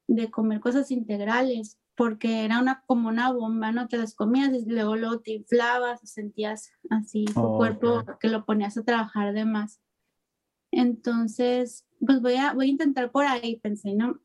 [0.07, 3.87] de comer cosas integrales porque era una como una bomba, ¿no?
[3.87, 8.45] Te las comías y luego, luego te inflabas, sentías así tu oh, cuerpo que lo
[8.45, 9.79] ponías a trabajar de más.
[10.71, 14.19] Entonces, pues voy a, voy a intentar por ahí, pensé, ¿no?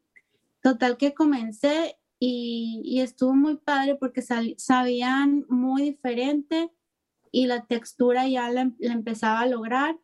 [0.62, 6.70] Total que comencé y, estuvo muy padre porque sabían muy diferente
[7.32, 9.96] y la textura ya la, empezaba a lograr.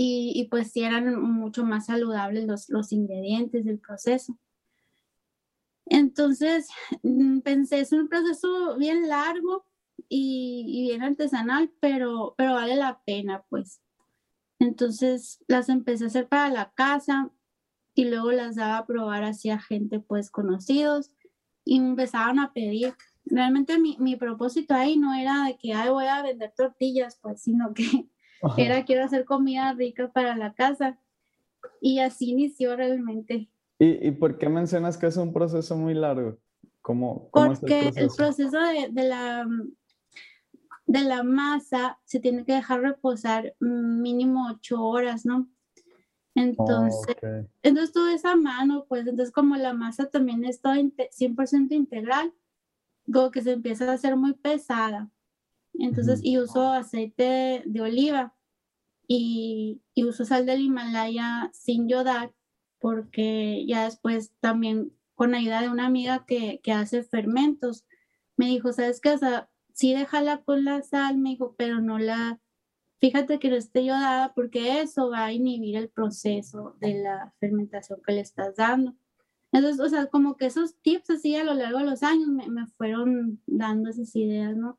[0.00, 4.38] Y, pues sí eran mucho más saludables los, los ingredientes del proceso.
[5.86, 6.68] Entonces
[7.02, 9.64] mm, pensé, es un proceso bien largo
[10.08, 13.80] y, bien artesanal, pero, pero vale la pena, pues.
[14.60, 17.32] Entonces las empecé a hacer para la casa,
[17.98, 21.10] y luego las daba a probar hacia gente pues conocidos
[21.64, 22.94] y empezaban a pedir.
[23.24, 27.42] Realmente mi, mi, propósito ahí no era de que Ay, voy a vender tortillas, pues,
[27.42, 28.08] sino que
[28.56, 30.98] era quiero hacer comida rica para la casa.
[31.80, 33.48] Y así inició realmente.
[33.78, 36.38] ¿Y, ¿Y, por qué mencionas que es un proceso muy largo?
[36.82, 39.46] ¿Cómo, cómo Porque el proceso, de, de, la,
[40.86, 45.48] de la masa se tiene que dejar reposar mínimo ocho horas, ¿no?
[46.34, 47.16] Entonces,
[47.62, 52.32] entonces todo es a mano, pues entonces como la masa también es todo 100% integral,
[53.12, 55.10] como que se empieza a hacer muy pesada.
[55.74, 58.34] Entonces, y uso aceite de oliva
[59.06, 62.34] y, y, uso sal del Himalaya sin yodar,
[62.78, 67.86] porque ya después también con ayuda de una amiga que, que hace fermentos,
[68.36, 69.10] me dijo, ¿sabes qué?
[69.10, 72.40] O sea, sí déjala con la sal, me dijo, pero no la,
[73.00, 78.00] fíjate que no esté yodada porque eso va a inhibir el proceso de la fermentación
[78.06, 78.94] que le estás dando.
[79.52, 82.48] Entonces, o sea, como que esos tips así a lo largo de los años me,
[82.48, 84.78] me fueron dando esas ideas, ¿no?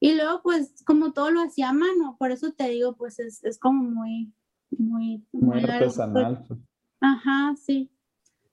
[0.00, 3.42] Y luego, pues, como todo lo hacía a mano, por eso te digo, pues es,
[3.44, 4.32] es como muy,
[4.70, 6.44] muy, muy, artesanal.
[6.46, 6.60] Pues.
[7.00, 7.90] Ajá, sí.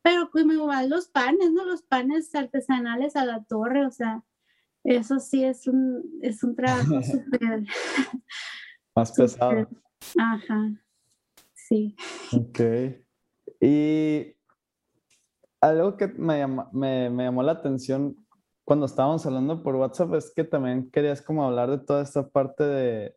[0.01, 1.65] Pero pues igual los panes, ¿no?
[1.65, 4.23] Los panes artesanales a la torre, o sea,
[4.83, 7.63] eso sí es un, es un trabajo súper
[8.95, 9.67] más pesado.
[10.17, 10.71] Ajá,
[11.53, 11.95] sí.
[12.33, 12.59] Ok.
[13.61, 14.35] Y
[15.61, 18.22] algo que me, me, me, llamó la atención
[18.65, 22.63] cuando estábamos hablando por WhatsApp es que también querías como hablar de toda esta parte
[22.63, 23.15] de,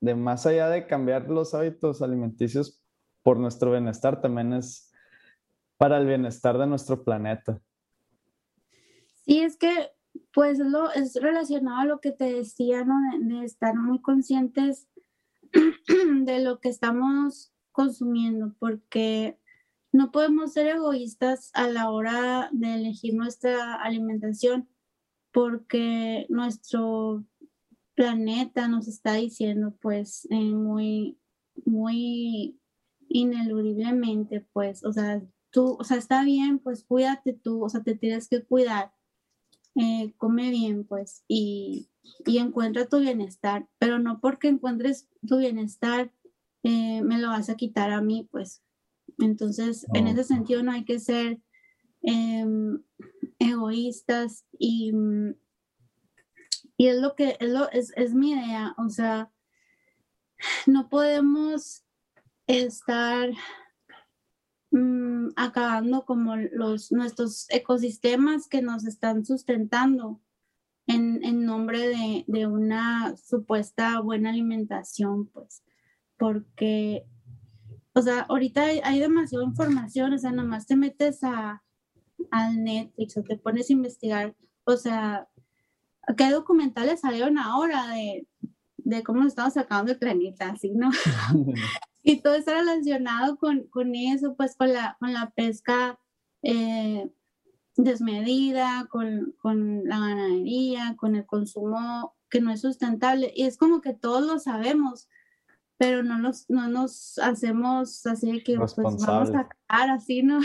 [0.00, 2.80] de más allá de cambiar los hábitos alimenticios
[3.22, 4.92] por nuestro bienestar, también es
[5.76, 7.60] para el bienestar de nuestro planeta.
[9.24, 9.90] Sí, es que
[10.32, 12.96] pues lo, es relacionado a lo que te decía, ¿no?
[13.18, 14.88] de estar muy conscientes
[16.24, 19.39] de lo que estamos consumiendo, porque
[19.92, 24.68] no podemos ser egoístas a la hora de elegir nuestra alimentación,
[25.32, 27.24] porque nuestro
[27.94, 31.18] planeta nos está diciendo, pues, eh, muy,
[31.64, 32.58] muy
[33.08, 37.94] ineludiblemente, pues, o sea, tú, o sea, está bien, pues cuídate tú, o sea, te
[37.96, 38.92] tienes que cuidar,
[39.74, 41.90] eh, come bien, pues, y,
[42.26, 46.12] y encuentra tu bienestar, pero no porque encuentres tu bienestar
[46.62, 48.62] eh, me lo vas a quitar a mí, pues.
[49.20, 51.40] Entonces, en ese sentido no hay que ser
[52.02, 52.82] em,
[53.38, 54.92] egoístas y,
[56.76, 59.30] y es lo que es, lo, es, es mi idea, o sea,
[60.66, 61.84] no podemos
[62.46, 63.30] estar
[64.70, 70.20] mm, acabando como los nuestros ecosistemas que nos están sustentando
[70.86, 75.62] en, nombre de, una supuesta buena alimentación, pues,
[76.18, 77.06] porque,
[77.92, 81.62] o sea, ahorita hay, demasiada información, o sea, nomás te metes a,
[82.30, 85.28] al Netflix o te pones a investigar, o sea,
[86.16, 88.26] ¿qué documentales salieron ahora de,
[88.78, 90.90] de cómo nos estamos sacando el planeta, así, ¿no?
[92.02, 95.98] y todo está relacionado con, con, eso, pues con la, con la pesca
[96.42, 97.10] eh,
[97.76, 103.32] desmedida, con, con, la ganadería, con el consumo que no es sustentable.
[103.34, 105.08] Y es como que todos lo sabemos,
[105.80, 110.40] pero no nos, no nos hacemos así de que pues vamos a sacar así, ¿no?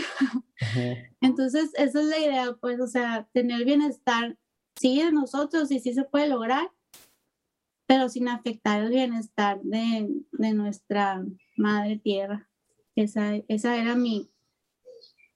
[1.20, 4.38] Entonces, esa es la idea, pues, o sea, tener bienestar,
[4.80, 6.72] sí, de nosotros y sí se puede lograr,
[7.84, 11.22] pero sin afectar el bienestar de, de nuestra
[11.58, 12.48] madre tierra.
[12.94, 14.30] Esa, esa era mi,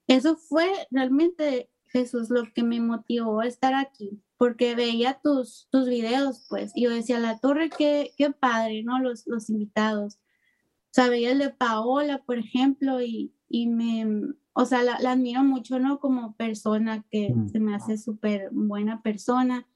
[0.07, 5.87] eso fue realmente Jesús lo que me motivó a estar aquí, porque veía tus, tus
[5.87, 8.99] videos, pues, y yo decía, la torre, qué, qué padre, ¿no?
[8.99, 10.15] Los, los invitados.
[10.15, 14.07] O sea, veía el de Paola, por ejemplo, y, y me,
[14.55, 16.01] o sea, la, admiro mucho, ¿no?
[16.01, 19.69] Como persona, que se me hace súper buena persona.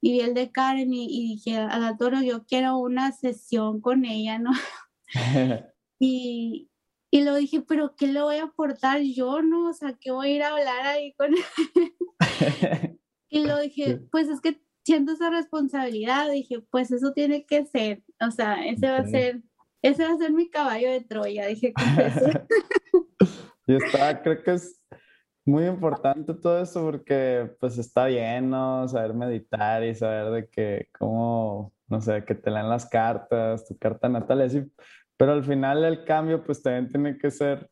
[0.00, 3.82] Y vi el de Karen y, y dije, a la torre, yo quiero una sesión
[3.82, 4.52] con ella, ¿no?
[5.98, 6.70] y,
[7.10, 9.68] y lo dije, pero ¿qué le voy a aportar yo, no?
[9.68, 11.34] O sea, ¿qué voy a ir a hablar ahí con
[11.74, 12.98] él?
[13.28, 16.30] Y lo dije, pues es que siento esa responsabilidad.
[16.30, 18.02] Dije, pues eso tiene que ser.
[18.20, 19.42] O sea, ese va a ser,
[19.82, 21.46] ese va a ser mi caballo de Troya.
[21.46, 21.72] Dije,
[23.66, 24.80] y está, creo que es
[25.44, 28.86] muy importante todo eso porque pues está bien, ¿no?
[28.88, 33.76] Saber meditar y saber de que cómo, no sé, que te leen las cartas, tu
[33.78, 34.64] carta natal, así
[35.16, 37.70] pero al final el cambio pues también tiene que ser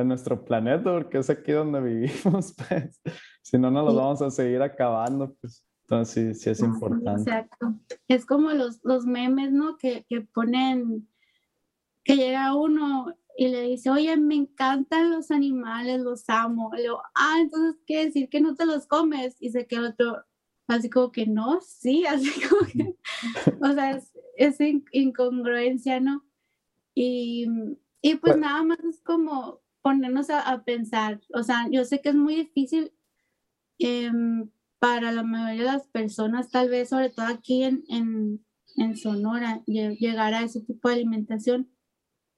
[0.00, 3.00] en nuestro planeta porque es aquí donde vivimos, pues.
[3.42, 5.64] Si no, nos lo vamos a seguir acabando, pues.
[5.82, 7.30] Entonces sí, sí es importante.
[7.30, 7.74] Exacto.
[8.08, 9.76] Es como los, los memes, ¿no?
[9.76, 11.08] Que, que ponen,
[12.02, 16.72] que llega uno y le dice, oye, me encantan los animales, los amo.
[16.74, 19.36] Le digo, ah, entonces quiere decir que no te los comes.
[19.38, 20.24] Y se queda otro,
[20.66, 22.96] así como que no, sí, así como que,
[23.60, 24.58] o sea, es, es
[24.90, 26.24] incongruencia, ¿no?
[26.94, 27.46] Y,
[28.00, 32.16] y pues nada más es como ponernos a, pensar, o sea, yo sé que es
[32.16, 32.92] muy difícil
[33.78, 38.44] em, para la mayoría de las personas, tal vez sobre todo aquí en, en,
[38.78, 41.70] en Sonora, llegar a ese tipo de alimentación,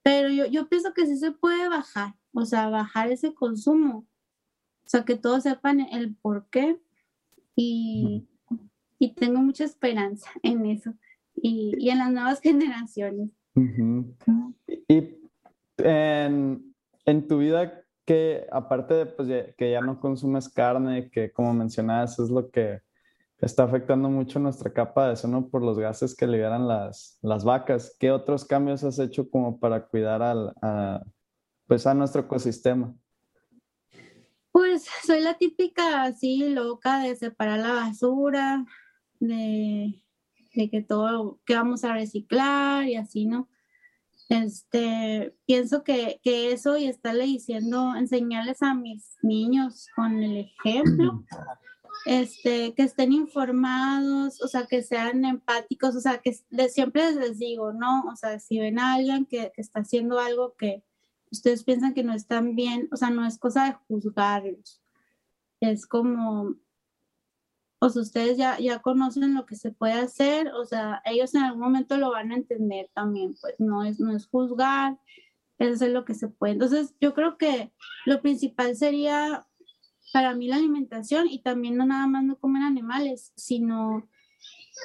[0.02, 4.06] pero yo, yo pienso que sí se puede bajar, o sea, bajar ese consumo,
[4.84, 6.78] o sea, que todos sepan el por qué
[7.56, 8.28] y,
[8.98, 10.92] y tengo mucha esperanza en eso
[11.34, 13.30] y, y en las nuevas generaciones.
[14.87, 15.02] Y
[15.78, 16.67] en,
[17.11, 22.18] en, tu vida, que aparte de pues, que ya no consumes carne, que como mencionabas
[22.18, 22.81] es lo que
[23.40, 27.97] está afectando mucho nuestra capa de ozono por los gases que liberan las, las vacas,
[27.99, 31.03] ¿qué otros cambios has hecho como para cuidar al, a,
[31.66, 32.94] pues, a nuestro ecosistema?
[34.51, 38.64] Pues soy la típica así loca de separar la basura,
[39.21, 40.03] de
[40.55, 43.49] de que todo, que vamos a reciclar y así, ¿no?
[44.29, 51.25] Este, pienso que, que eso y estarle diciendo, enseñarles a mis niños con el ejemplo,
[52.07, 56.35] este, que estén informados, o sea, que sean empáticos, o sea, que
[56.69, 58.03] siempre les digo, ¿no?
[58.03, 60.85] O sea, si ven a alguien que, que está haciendo algo que
[61.31, 64.83] ustedes piensan que no están bien, o sea, no es cosa de juzgarlos,
[65.61, 66.55] es como
[67.81, 71.43] o sea, ustedes ya, ya conocen lo que se puede hacer, o sea, ellos en
[71.43, 74.99] algún momento lo van a entender también, pues no es, no es juzgar,
[75.59, 76.55] es hacer lo que se puede.
[76.55, 77.73] Entonces, yo creo que
[78.07, 79.47] lo principal sería
[80.12, 84.09] para mí la alimentación y también no nada más no comer animales, sino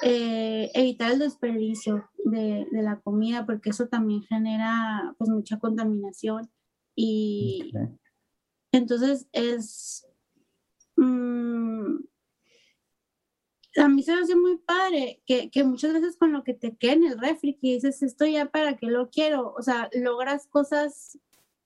[0.02, 6.50] eh, evitar el desperdicio de, de, la comida, porque eso también genera pues mucha contaminación
[6.94, 7.72] y
[8.72, 10.06] entonces es...
[10.96, 12.04] Mm,
[13.76, 16.76] a mí se me hace muy padre que, que, muchas veces con lo que te
[16.76, 20.46] queda en el refri, que dices, esto ya para qué lo quiero, o sea, logras
[20.46, 21.18] cosas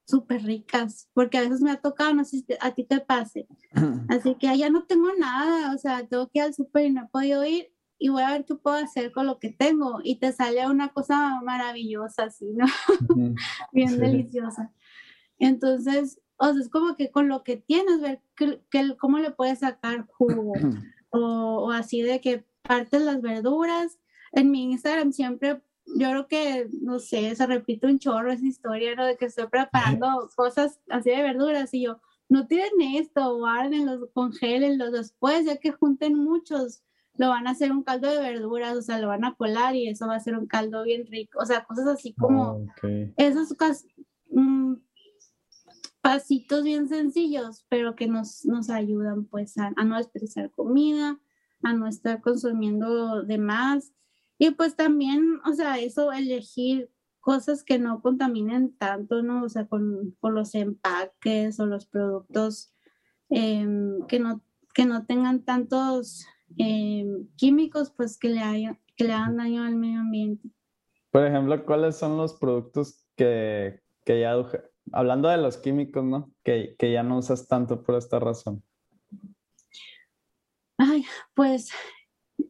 [0.07, 3.47] súper ricas, porque a veces me ha tocado, no sé si a ti te pase,
[4.09, 7.05] así que ya no tengo nada, o sea, tengo que ir al súper y no
[7.05, 10.17] he podido ir, y voy a ver qué puedo hacer con lo que tengo, y
[10.17, 12.67] te sale una cosa maravillosa, así, ¿no?
[13.73, 14.73] Bien deliciosa.
[15.39, 19.59] Entonces, o sea, es como que con lo que tienes, ver que, cómo le puedes
[19.59, 20.53] sacar jugo
[21.11, 23.99] o, así de que partes las verduras.
[24.33, 28.95] En mi Instagram siempre, yo creo que, no sé, se repite un chorro esa historia,
[28.95, 29.07] ¿no?
[29.07, 34.93] De que estoy preparando cosas así de verduras y yo, no tienen esto, guárdenlos, congélenlos
[34.93, 36.83] después, ya que junten muchos,
[37.17, 39.89] lo van a hacer un caldo de verduras, o sea, lo van a colar y
[39.89, 42.67] eso va a ser un caldo bien rico, o sea, cosas así como
[43.17, 43.57] esos
[44.31, 44.75] mm,
[46.09, 51.21] pasitos bien sencillos, pero que nos, nos ayudan pues a, no desperdiciar comida,
[51.63, 53.93] a no estar consumiendo de más.
[54.39, 56.91] Y pues también, o sea, eso, elegir
[57.21, 59.45] cosas que no contaminen tanto, ¿no?
[59.45, 62.73] O sea, con, los empaques o los productos
[63.29, 64.43] em, que, no,
[64.73, 66.25] que no tengan tantos
[66.57, 70.49] em, químicos, pues que le, haya, que le hagan daño al medio ambiente.
[71.11, 74.33] Por ejemplo, ¿cuáles son los productos que, que ya
[74.93, 76.31] hablando de los químicos, ¿no?
[76.45, 78.63] Que, que, ya no usas tanto por esta razón.
[80.77, 81.71] Ay, pues,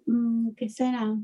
[0.06, 1.16] mm, ¿qué será?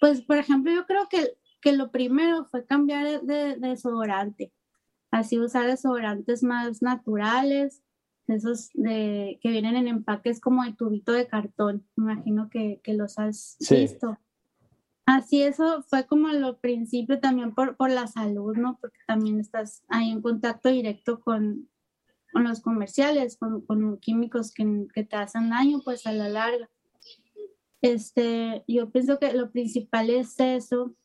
[0.00, 4.52] Pues, por ejemplo, yo creo que, que lo primero fue cambiar de, desodorante,
[5.10, 7.82] así usar desodorantes más naturales,
[8.26, 12.94] esos de, que vienen en empaques como de tubito de cartón, me imagino que, que
[12.94, 14.18] los has visto.
[15.06, 18.78] Así eso fue como lo principio también por, por la salud, ¿no?
[18.80, 21.68] Porque también estás ahí en contacto directo con,
[22.32, 26.70] con los comerciales, con, con químicos que, que, te hacen daño, pues a la larga.
[27.82, 30.96] Este, yo pienso que lo principal es eso,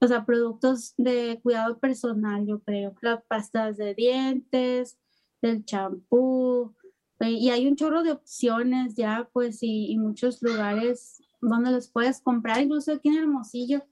[0.00, 4.98] o sea, productos de cuidado personal, yo creo, las pastas de dientes,
[5.42, 6.74] del champú,
[7.20, 11.90] eh, y hay un chorro de opciones ya, pues, y, y muchos lugares donde los
[11.90, 13.82] puedes comprar, incluso aquí en Hermosillo,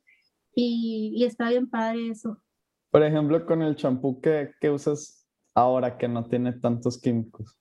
[0.55, 2.42] y, y está bien padre eso.
[2.90, 7.59] Por ejemplo, con el champú que, que usas ahora que no tiene tantos químicos.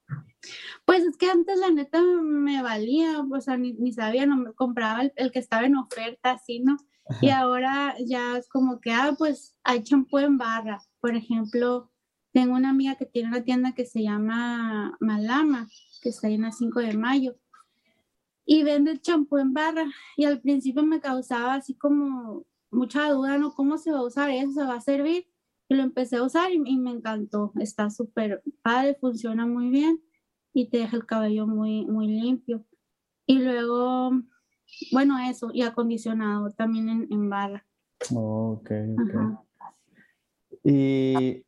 [0.85, 4.53] Pues es que antes la neta me valía, o sea, ni, ni sabía, no me
[4.53, 6.77] compraba el, el, que estaba en oferta, así, ¿no?
[7.21, 10.81] Y ahora ya es como que, ah, pues hay champú en barra.
[10.99, 11.91] Por ejemplo,
[12.33, 15.69] tengo una amiga que tiene una tienda que se llama Malama,
[16.01, 17.35] que está ahí en la 5 de mayo
[18.45, 19.85] y vende champú en barra.
[20.15, 23.53] Y al principio me causaba así como mucha duda, ¿no?
[23.53, 24.51] ¿Cómo se va a usar eso?
[24.51, 25.27] ¿Se va a servir?
[25.67, 27.51] Y lo empecé a usar y, me encantó.
[27.59, 29.99] Está súper padre, funciona muy bien
[30.53, 32.63] y te deja el cabello muy, muy limpio.
[33.25, 34.11] Y luego,
[34.91, 37.65] bueno, eso, y acondicionado también en, en barra.
[38.13, 39.45] Oh, ok, ok.
[40.63, 41.43] Y,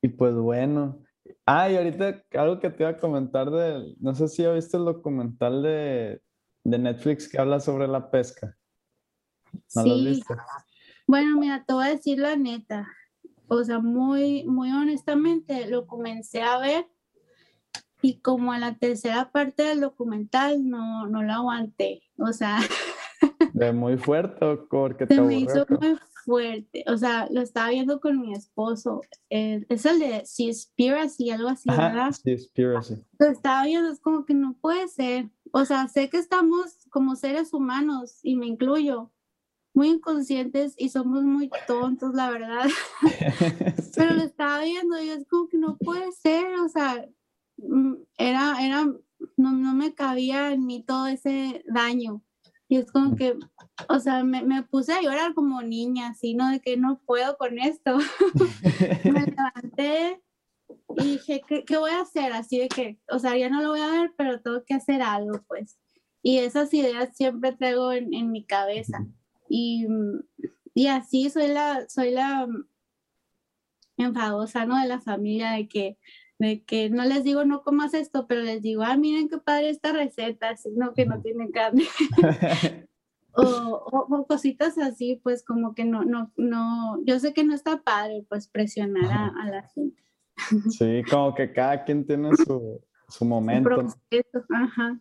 [0.00, 1.02] y pues bueno,
[1.46, 4.76] Ah, y ahorita algo que te iba a comentar de, no sé si ya viste
[4.76, 6.22] el documental de,
[6.64, 8.56] de Netflix que habla sobre la pesca.
[9.74, 9.88] ¿No sí.
[9.88, 10.34] lo has visto?
[11.06, 12.88] Bueno, mira, te voy a decir la neta.
[13.46, 16.86] O sea, muy, muy honestamente, lo comencé a ver
[18.00, 22.02] y como a la tercera parte del documental no, no lo aguanté.
[22.18, 22.58] O sea...
[23.52, 26.84] De muy fuerte porque te me hizo muy fuerte.
[26.86, 29.02] O sea, lo estaba viendo con mi esposo.
[29.30, 32.12] Eh, es el de Seaspiracy, algo así, Ajá, ¿verdad?
[32.12, 33.04] Seaspiracy.
[33.18, 35.30] Lo estaba viendo, es como que no puede ser.
[35.52, 39.12] O sea, sé que estamos como seres humanos, y me incluyo,
[39.74, 42.68] muy inconscientes y somos muy tontos, la verdad.
[43.00, 43.90] sí.
[43.96, 46.54] Pero lo estaba viendo y es como que no puede ser.
[46.60, 47.06] O sea,
[47.56, 48.84] mm, era, era,
[49.36, 52.22] no, no me cabía en mí todo ese daño.
[52.68, 53.36] Y es como que,
[53.88, 56.50] o sea, me, me, puse a llorar como niña, así, ¿no?
[56.50, 57.98] De que no puedo con esto.
[59.04, 60.22] me levanté
[60.96, 62.32] y dije, ¿qué, ¿qué, voy a hacer?
[62.32, 65.02] Así de que, o sea, ya no lo voy a ver, pero tengo que hacer
[65.02, 65.78] algo, pues.
[66.22, 69.06] Y esas ideas siempre traigo en, en mi cabeza.
[69.48, 69.86] Y,
[70.72, 72.48] y así soy la, soy la
[73.96, 74.80] enfadosa, ¿no?
[74.80, 75.98] De la familia, de que
[76.38, 79.70] de que no les digo no comas esto, pero les digo, ah, miren qué padre
[79.70, 81.84] esta receta, sino que no tiene carne.
[83.32, 87.54] o, o, o, cositas así, pues como que no, no, no, yo sé que no
[87.54, 90.02] está padre, pues presionar a, a la gente.
[90.70, 93.70] sí, como que cada quien tiene su, su momento.
[93.70, 94.44] Proceso.
[94.50, 95.00] Ajá.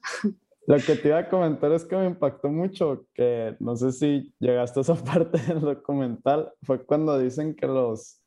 [0.66, 4.34] Lo que te iba a comentar es que me impactó mucho, que no sé si
[4.40, 8.23] llegaste a esa parte del documental, fue cuando dicen que los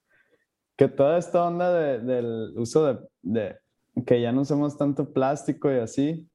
[0.77, 3.57] que toda esta onda de, del uso de, de,
[4.05, 6.29] que ya no usamos tanto plástico y así,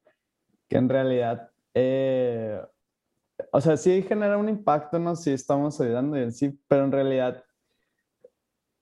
[0.67, 2.59] que en realidad, eh,
[3.51, 5.15] o sea, sí genera un impacto, ¿no?
[5.15, 7.43] Sí estamos ayudando y sí, pero en realidad,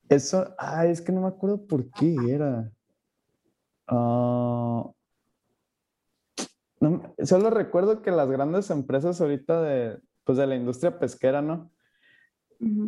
[0.07, 2.71] eso, ay, es que no me acuerdo por qué era.
[3.91, 4.93] Uh,
[6.79, 11.69] no, solo recuerdo que las grandes empresas ahorita de, pues de la industria pesquera, ¿no?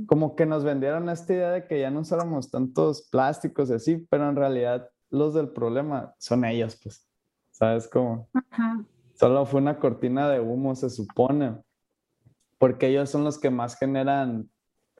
[0.05, 4.07] Como que nos vendieron esta idea de que ya no usáramos tantos plásticos y así,
[4.09, 7.07] pero en realidad los del problema son ellos, pues,
[7.51, 8.30] ¿sabes cómo?
[9.13, 11.57] Solo fue una cortina de humo, se supone,
[12.57, 14.49] porque ellos son los que más generan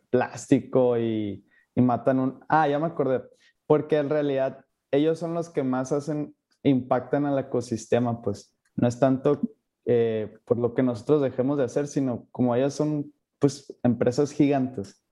[0.10, 1.46] plástico y,
[1.76, 2.40] y matan un...
[2.48, 3.24] Ah, ya me acordé,
[3.66, 9.00] porque en realidad ellos son los que más hacen, impactan al ecosistema, pues, no es
[9.00, 9.42] tanto
[9.86, 13.12] eh, por lo que nosotros dejemos de hacer, sino como ellos son
[13.42, 15.04] pues empresas gigantes,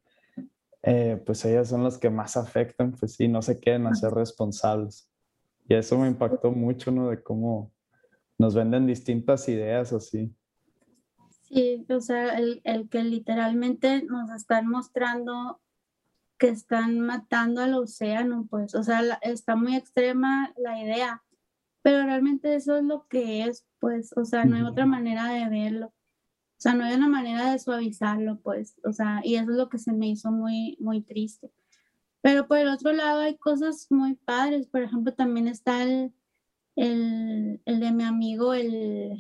[0.83, 5.09] eh, pues ellas son las que más afectan, pues sí, no se quieren hacer responsables.
[5.67, 7.09] Y eso me impactó mucho, ¿no?
[7.09, 7.73] De cómo
[8.37, 10.31] nos venden distintas ideas así.
[11.41, 15.59] Sí, o sea, el, el que literalmente nos están mostrando
[16.37, 21.23] que están matando al océano, pues, o sea, la, está muy extrema la idea,
[21.81, 25.49] pero realmente eso es lo que es, pues, o sea, no hay otra manera de
[25.49, 25.93] verlo.
[26.59, 29.69] O sea, no hay una manera de suavizarlo, pues, o sea, y eso es lo
[29.69, 31.53] que se me hizo muy, muy triste.
[32.21, 36.13] Pero por el otro lado hay cosas muy padres, por ejemplo, también está el,
[36.75, 39.17] el, el de mi amigo, el,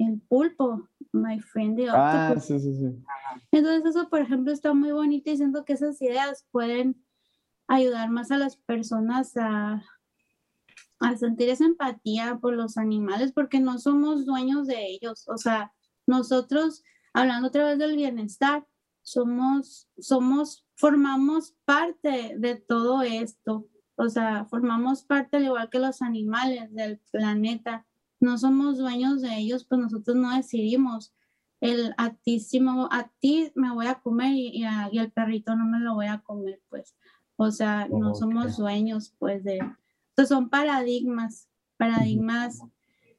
[0.00, 2.44] el pulpo, My Friend the Ah, Octopus.
[2.46, 3.04] sí, sí, sí.
[3.52, 7.04] Entonces eso, por ejemplo, está muy bonito y siento que esas ideas pueden
[7.68, 9.80] ayudar más a las personas a,
[10.98, 15.28] a sentir esa empatía por los animales porque no somos dueños de ellos.
[15.28, 15.72] O sea,
[16.08, 16.82] nosotros,
[17.12, 18.66] hablando otra vez del bienestar,
[19.02, 23.68] somos, somos, formamos parte de todo esto.
[23.96, 27.86] O sea, formamos parte, al igual que los animales del planeta.
[28.20, 31.14] No somos dueños de ellos, pues nosotros no decidimos
[31.60, 34.98] el a ti sí me a ti me voy a comer y, y, a- y
[34.98, 36.94] al perrito no me lo voy a comer, pues.
[37.36, 39.56] O sea, no somos dueños, pues, de...
[39.58, 42.60] Entonces son paradigmas, paradigmas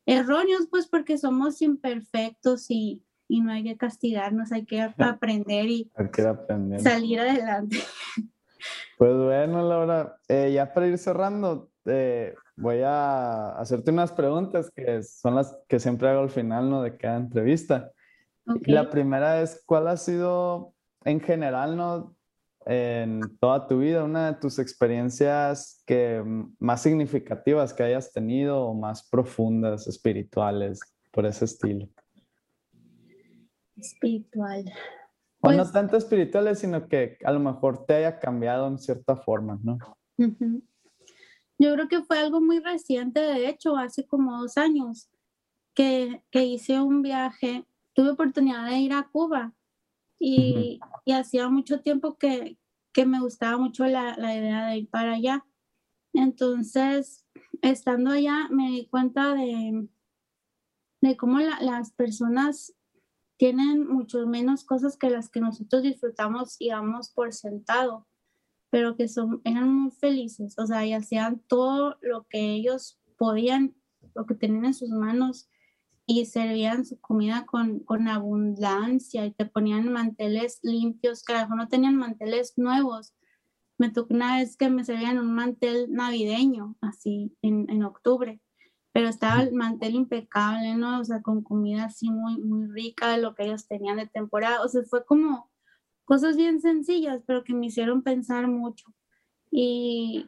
[0.05, 5.91] erróneos, pues, porque somos imperfectos y, y no hay que castigarnos, hay que aprender y
[5.95, 6.89] Hay que ir aprendiendo.
[6.89, 7.77] salir adelante.
[8.97, 15.01] Pues bueno, Laura, eh, ya para ir cerrando, eh, voy a hacerte unas preguntas que
[15.03, 16.81] son las que siempre hago al final, ¿no?
[16.81, 17.91] De cada entrevista.
[18.65, 20.73] La primera es, ¿cuál ha sido
[21.05, 22.15] en general, ¿no?
[22.65, 28.61] En toda tu vida, una de tus experiencias que mm, más significativas que hayas tenido
[28.65, 30.79] o más profundas, espirituales,
[31.11, 31.87] por ese estilo.
[33.77, 34.65] Espiritual.
[35.41, 39.15] O no Pues- tanto espirituales, sino que a lo mejor te haya cambiado en cierta
[39.15, 39.77] forma, ¿no?
[41.57, 45.09] Yo creo que fue algo muy reciente, de hecho, hace como dos años,
[45.73, 49.53] que, que hice un viaje, tuve oportunidad de ir a Cuba
[50.19, 52.57] y, y hacía mucho tiempo que,
[52.93, 55.45] que me gustaba mucho la, la idea de ir para allá.
[56.13, 57.25] Entonces,
[57.61, 59.87] estando allá, me di cuenta de,
[61.01, 62.75] de cómo la- las personas
[63.37, 68.05] tienen mucho menos cosas que las que nosotros disfrutamos y damos por sentado
[68.69, 73.75] pero que son, eran muy felices, o sea, y hacían todo lo que ellos podían,
[74.13, 75.49] lo que tenían en sus manos,
[76.09, 81.97] y servían su comida con, con abundancia y te ponían manteles limpios, mejor no tenían
[81.97, 83.13] manteles nuevos.
[83.77, 88.41] Me tocó una vez que me servían un mantel navideño, así, en, en octubre,
[88.91, 90.99] pero estaba el mantel impecable, ¿no?
[90.99, 94.63] O sea, con comida así muy, muy rica de lo que ellos tenían de temporada,
[94.63, 95.51] o sea, fue como
[96.05, 98.87] cosas bien sencillas, pero que me hicieron pensar mucho
[99.51, 100.27] y,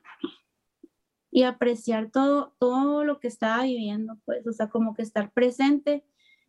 [1.32, 6.06] y apreciar todo, todo lo que estaba viviendo, pues, o sea, como que estar presente.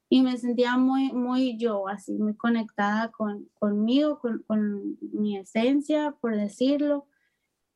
[0.08, 6.16] Y me sentía muy, muy yo, así, muy conectada con, conmigo, con, con mi esencia,
[6.20, 7.06] por decirlo,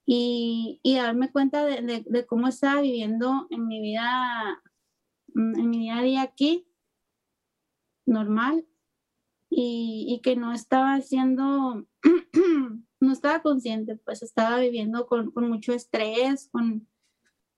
[0.06, 4.62] y, y darme cuenta de, de- cómo estaba viviendo en mi vida,
[5.34, 6.66] mm, en mi día a día aquí,
[8.06, 8.66] normal,
[9.50, 11.86] y, y que no estaba haciendo,
[13.00, 16.88] no estaba consciente, pues estaba viviendo con, con mucho estrés, con,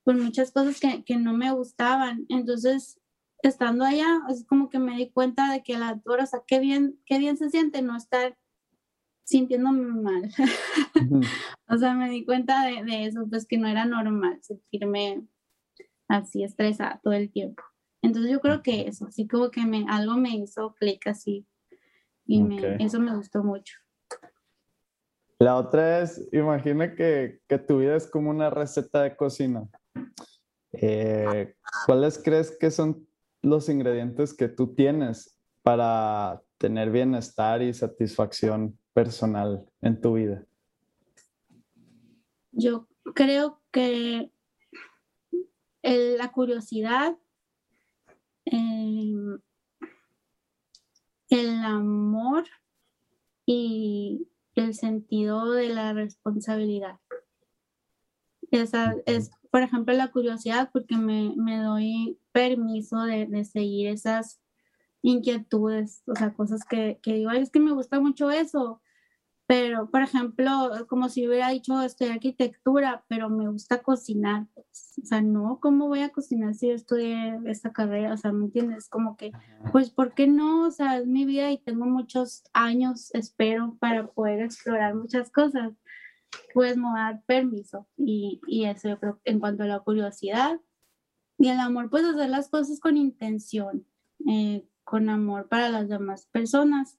[0.08, 2.24] con muchas cosas que, que no me gustaban.
[2.30, 2.98] Entonces,
[3.42, 6.98] estando allá, es como que me di cuenta de que la o sea, qué bien,
[7.04, 8.34] qué bien se siente no estar
[9.24, 10.30] sintiéndome mal.
[10.94, 11.20] Ujú.
[11.68, 15.26] o sea, me di cuenta de, de eso, pues que no era normal sentirme
[16.08, 17.62] así estresada todo el tiempo.
[18.00, 21.46] Entonces yo creo que eso, así como que me, algo me hizo clic así
[22.24, 23.76] y me- eso me gustó mucho.
[25.38, 29.68] La otra es, imagina que, que tu vida es como una receta de cocina.
[30.72, 31.54] Eh,
[31.86, 33.08] ¿cuáles crees que son
[33.42, 40.44] los ingredientes que tú tienes para tener bienestar y satisfacción personal en tu vida?
[42.52, 44.32] Yo creo que
[45.82, 47.16] el- la curiosidad,
[48.44, 49.40] em,
[51.30, 52.44] el amor
[53.46, 56.98] y el sentido de la responsabilidad.
[58.50, 64.40] Esa es, por ejemplo, la curiosidad porque me, me doy permiso de, de seguir esas
[65.02, 68.80] inquietudes, o sea, cosas que, que digo, "Ay, es que me gusta mucho eso,
[69.48, 74.46] pero, por ejemplo, como si hubiera dicho estudiar arquitectura, pero me gusta cocinar.
[74.54, 78.12] pues, o sea, no, ¿cómo voy a cocinar si yo estudié esta carrera?
[78.12, 78.90] O sea, ¿me entiendes?
[78.90, 79.32] Como que,
[79.72, 80.66] pues, ¿por qué no?
[80.66, 85.72] O sea, es mi vida y tengo muchos años, espero, para poder explorar muchas cosas.
[86.54, 87.86] Pues me voy a dar permiso.
[87.96, 90.60] Y, y eso yo creo en cuanto a la curiosidad
[91.38, 93.86] y el amor, pues hacer las cosas con intención,
[94.28, 96.98] eh, con amor para las demás personas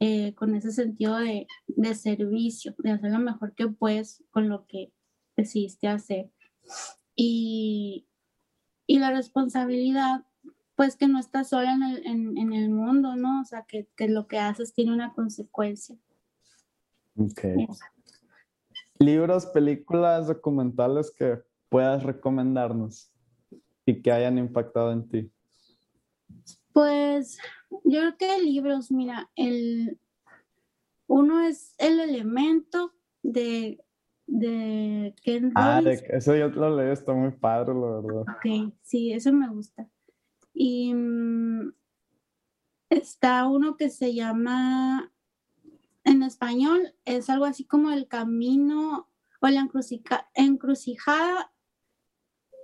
[0.00, 4.66] eh, con ese sentido de, de servicio, de hacer lo mejor que puedes con lo
[4.66, 4.92] que
[5.36, 6.30] decidiste hacer.
[7.14, 8.06] Y,
[8.86, 10.24] y la responsabilidad,
[10.74, 13.42] pues que no estás sola en el, en, en el mundo, ¿no?
[13.42, 15.96] O sea, que, que lo que haces tiene una consecuencia.
[17.16, 17.44] Ok.
[17.44, 17.84] Eso.
[19.04, 21.38] Libros, películas, documentales que
[21.70, 23.10] puedas recomendarnos
[23.86, 25.32] y que hayan impactado en ti.
[26.74, 27.38] Pues
[27.84, 29.98] yo creo que libros, mira, el
[31.06, 32.92] uno es El elemento
[33.22, 33.82] de,
[34.26, 38.20] de Ken Ah, de- eso yo lo leí, está muy padre, la verdad.
[38.36, 39.88] Ok, sí, eso me gusta.
[40.52, 41.72] Y mm,
[42.90, 45.10] está uno que se llama,
[46.10, 49.08] en español, es algo así como el camino
[49.40, 51.52] o la encrucija- encrucijada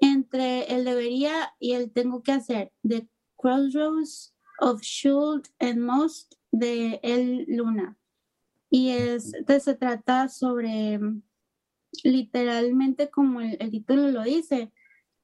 [0.00, 7.00] entre el debería y el tengo que hacer, The Crossroads of Should and Must de
[7.02, 7.96] El Luna.
[8.68, 11.00] Y es, de- se trata sobre,
[12.02, 14.72] literalmente como el, el título lo dice,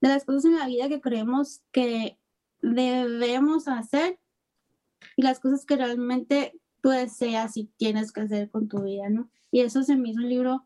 [0.01, 2.19] de las cosas en la vida que creemos que
[2.61, 4.19] debemos hacer
[5.15, 9.29] y las cosas que realmente tú deseas y tienes que hacer con tu vida, ¿no?
[9.51, 10.65] Y eso se me hizo un libro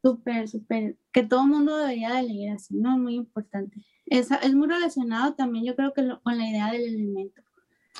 [0.00, 2.96] súper, súper, que todo el mundo debería de leer así, ¿no?
[2.96, 3.84] Muy importante.
[4.06, 7.42] Es, es muy relacionado también, yo creo que lo- con la idea del elemento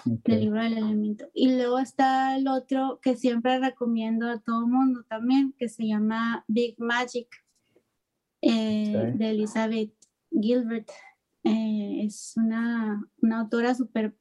[0.07, 0.21] Ok.
[0.27, 1.29] del libro del elemento.
[1.35, 5.89] Y luego está el otro que siempre recomiendo a todo el mundo también, que se
[5.89, 7.27] llama Big Magic,
[8.43, 9.93] eh, de Elizabeth
[10.31, 10.89] Gilbert.
[11.43, 14.15] Eh, es una, una autora súper...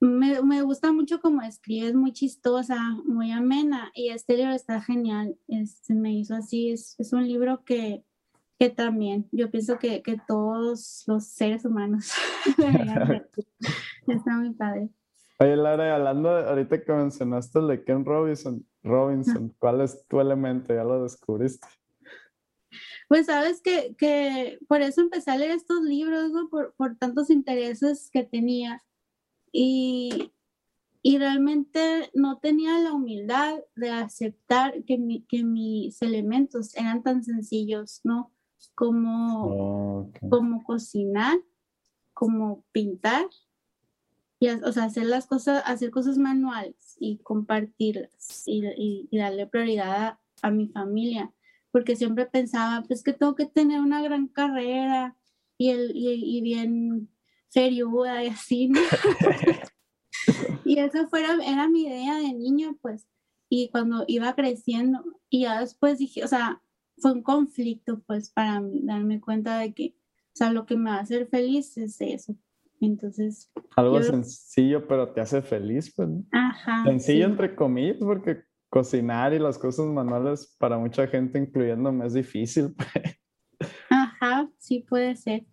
[0.00, 4.80] Me, me gusta mucho cómo escribe, es muy chistosa, muy amena, y este libro está
[4.80, 5.36] genial.
[5.48, 8.04] Es- se me hizo así, es, es un libro que,
[8.60, 12.12] que también yo pienso que, que todos los seres humanos.
[14.06, 14.88] Está muy padre.
[15.40, 20.20] Oye, Laura, hablando de- ahorita que mencionaste el de Ken Robinson, Robinson, ¿cuál es tu
[20.20, 20.72] elemento?
[20.74, 21.66] Ya lo descubriste.
[23.08, 26.48] Pues sabes que, que por eso empecé a leer estos libros, ¿no?
[26.48, 28.82] Por, por tantos intereses que tenía.
[29.52, 30.32] Y,
[31.02, 37.22] y realmente no tenía la humildad de aceptar que, mi- que mis elementos eran tan
[37.24, 38.32] sencillos, ¿no?
[38.74, 40.18] Como, Oh, ok.
[40.30, 41.38] como cocinar,
[42.14, 43.26] como pintar,
[44.40, 49.46] y, o sea, hacer las cosas, hacer cosas manuales y compartirlas y, y- y darle
[49.46, 51.32] prioridad a, a mi familia,
[51.72, 55.16] porque siempre pensaba, pues que tengo que tener una gran carrera
[55.56, 56.54] y, el, y, y
[57.54, 58.80] bien seriuda y así, ¿no?
[60.64, 63.08] y eso fuera, era mi idea de niña, pues,
[63.48, 66.62] y cuando iba creciendo, y ya después dije, o sea,
[66.98, 70.90] fue un conflicto, pues, para mí, darme cuenta de que, o sea, lo que me
[70.90, 72.36] va a hacer feliz es eso.
[72.80, 76.08] Entonces, Algo yo- sencillo, pero te hace feliz, pues.
[76.30, 76.84] ajá.
[76.84, 77.30] Sencillo sí.
[77.32, 82.74] entre comillas, porque cocinar y las cosas manuales para mucha gente, incluyéndome, es difícil.
[82.76, 83.68] pues.
[83.90, 85.44] Ajá, sí puede ser.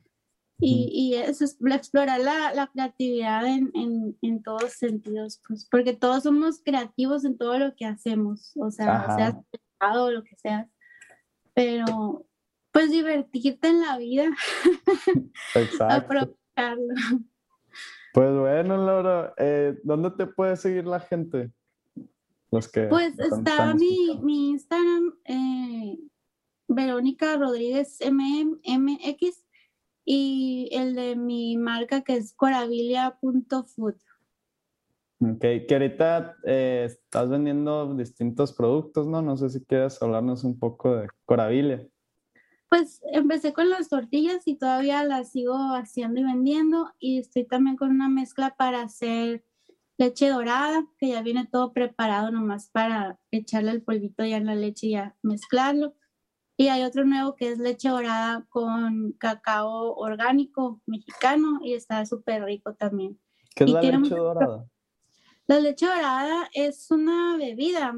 [0.57, 5.93] Y, y eso es explorar la, la creatividad en, en, en todos sentidos, pues, porque
[5.93, 9.15] todos somos creativos en todo lo que hacemos, o sea, Ajá.
[9.17, 10.67] seas pescado o lo que seas,
[11.53, 12.25] pero
[12.71, 14.25] pues divertirte en la vida,
[15.55, 15.93] Exacto.
[15.93, 16.93] aprovecharlo.
[18.13, 21.51] Pues bueno, Laura, eh, ¿dónde te puede seguir la gente?
[22.49, 25.97] Los que Pues está mi, mi Instagram, eh,
[26.69, 29.44] Verónica Rodríguez MM MX,
[30.05, 33.95] y el de mi marca que es corabilia.food.
[35.19, 39.21] Ok, que ahorita eh, estás vendiendo distintos productos, ¿no?
[39.21, 41.87] No sé si quieres hablarnos un poco de Corabilia.
[42.69, 47.77] Pues empecé con las tortillas y todavía las sigo haciendo y vendiendo y estoy también
[47.77, 49.43] con una mezcla para hacer
[49.97, 54.55] leche dorada, que ya viene todo preparado nomás para echarle el polvito ya en la
[54.55, 55.95] leche y ya mezclarlo.
[56.57, 62.43] Y hay otro nuevo que es leche dorada con cacao orgánico mexicano y está súper
[62.45, 63.19] rico también.
[63.55, 64.65] ¿Qué es Y la leche mucho- dorada?
[65.47, 67.93] La leche dorada es una bebida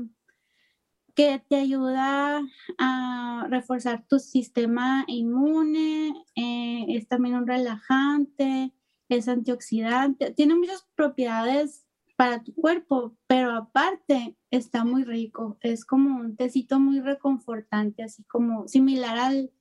[1.15, 2.41] que te ayuda
[2.77, 8.71] a reforzar tu sistema inmune, eh, es también un relajante,
[9.09, 11.86] es antioxidante, tiene muchas propiedades
[12.17, 18.23] para tu cuerpo, pero aparte está muy rico, es como un tecito muy reconfortante, así
[18.23, 19.51] como similar al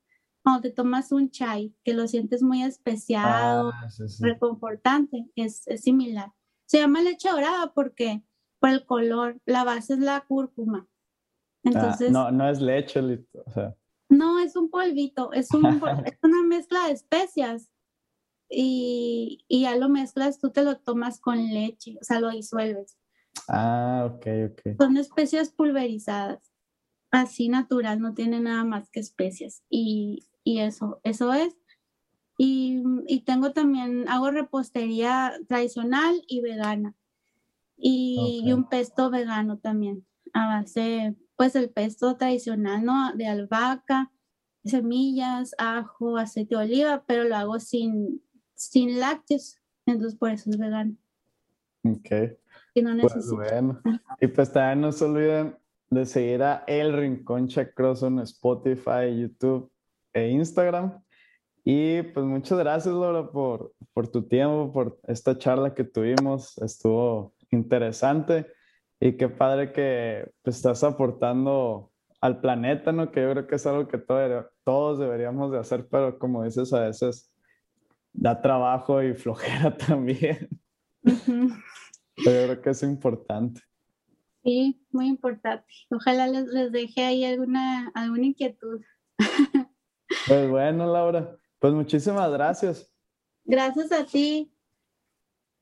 [0.42, 4.22] cuando te tomas un chai, que lo sientes muy especiado, Ah, sí, sí.
[4.24, 6.32] reconfortante, es, es similar.
[6.66, 8.22] Se llama leche dorada porque
[8.60, 10.86] por el color, la base es la cúrcuma.
[10.88, 13.76] Ah, Entonces, no, no es leche, o sea,
[14.08, 15.64] no, es un polvito, es, un,
[16.06, 17.68] es una mezcla de especias
[18.50, 22.96] y, y ya lo mezclas, tú te lo tomas con leche, o sea, lo disuelves.
[23.48, 24.62] ah, ok, ok.
[24.78, 26.52] Son especias pulverizadas,
[27.10, 31.56] así natural, no tiene nada más que especias y, y eso, eso es.
[32.38, 36.94] Y, y tengo también, hago repostería tradicional y vegana.
[37.76, 38.54] Y, y Ok.
[38.54, 43.12] un pesto vegano también, a base, pues el pesto tradicional, ¿no?
[43.14, 44.12] De albahaca,
[44.64, 48.22] semillas, ajo, aceite de oliva, pero lo hago sin,
[48.56, 49.58] sin lácteos.
[49.86, 50.96] Entonces por eso es vegano.
[51.84, 52.36] Ok.
[52.74, 53.80] Y no Pues bueno.
[54.20, 55.56] Y pues también no se olviden
[55.88, 59.70] de seguir a El Rincón Chacroso en Spotify, YouTube
[60.12, 61.00] e Instagram.
[61.64, 66.58] Y pues muchas gracias, Laura, por, por tu tiempo, por esta charla que tuvimos.
[66.58, 68.46] Estuvo interesante
[69.00, 73.10] y qué padre que pues, estás aportando al planeta, ¿no?
[73.12, 76.72] Que yo creo que es algo que todo- todos deberíamos de hacer, pero como dices,
[76.72, 77.30] a veces
[78.16, 80.48] da trabajo y flojera también.
[81.02, 81.46] Pero
[82.16, 83.60] yo creo que es importante.
[84.42, 85.66] Sí, muy importante.
[85.90, 88.80] Ojalá les, les deje ahí alguna, alguna inquietud.
[90.26, 92.92] Pues bueno, Laura, pues muchísimas gracias
[93.44, 94.52] Gracias a ti.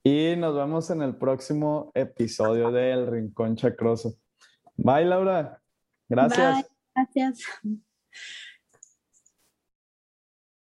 [0.03, 4.15] y nos vemos en el próximo episodio de El Rincón Chacroso.
[4.77, 5.63] Bye, Laura.
[6.09, 6.55] Gracias.
[6.57, 6.67] Bye.
[6.95, 7.43] Gracias.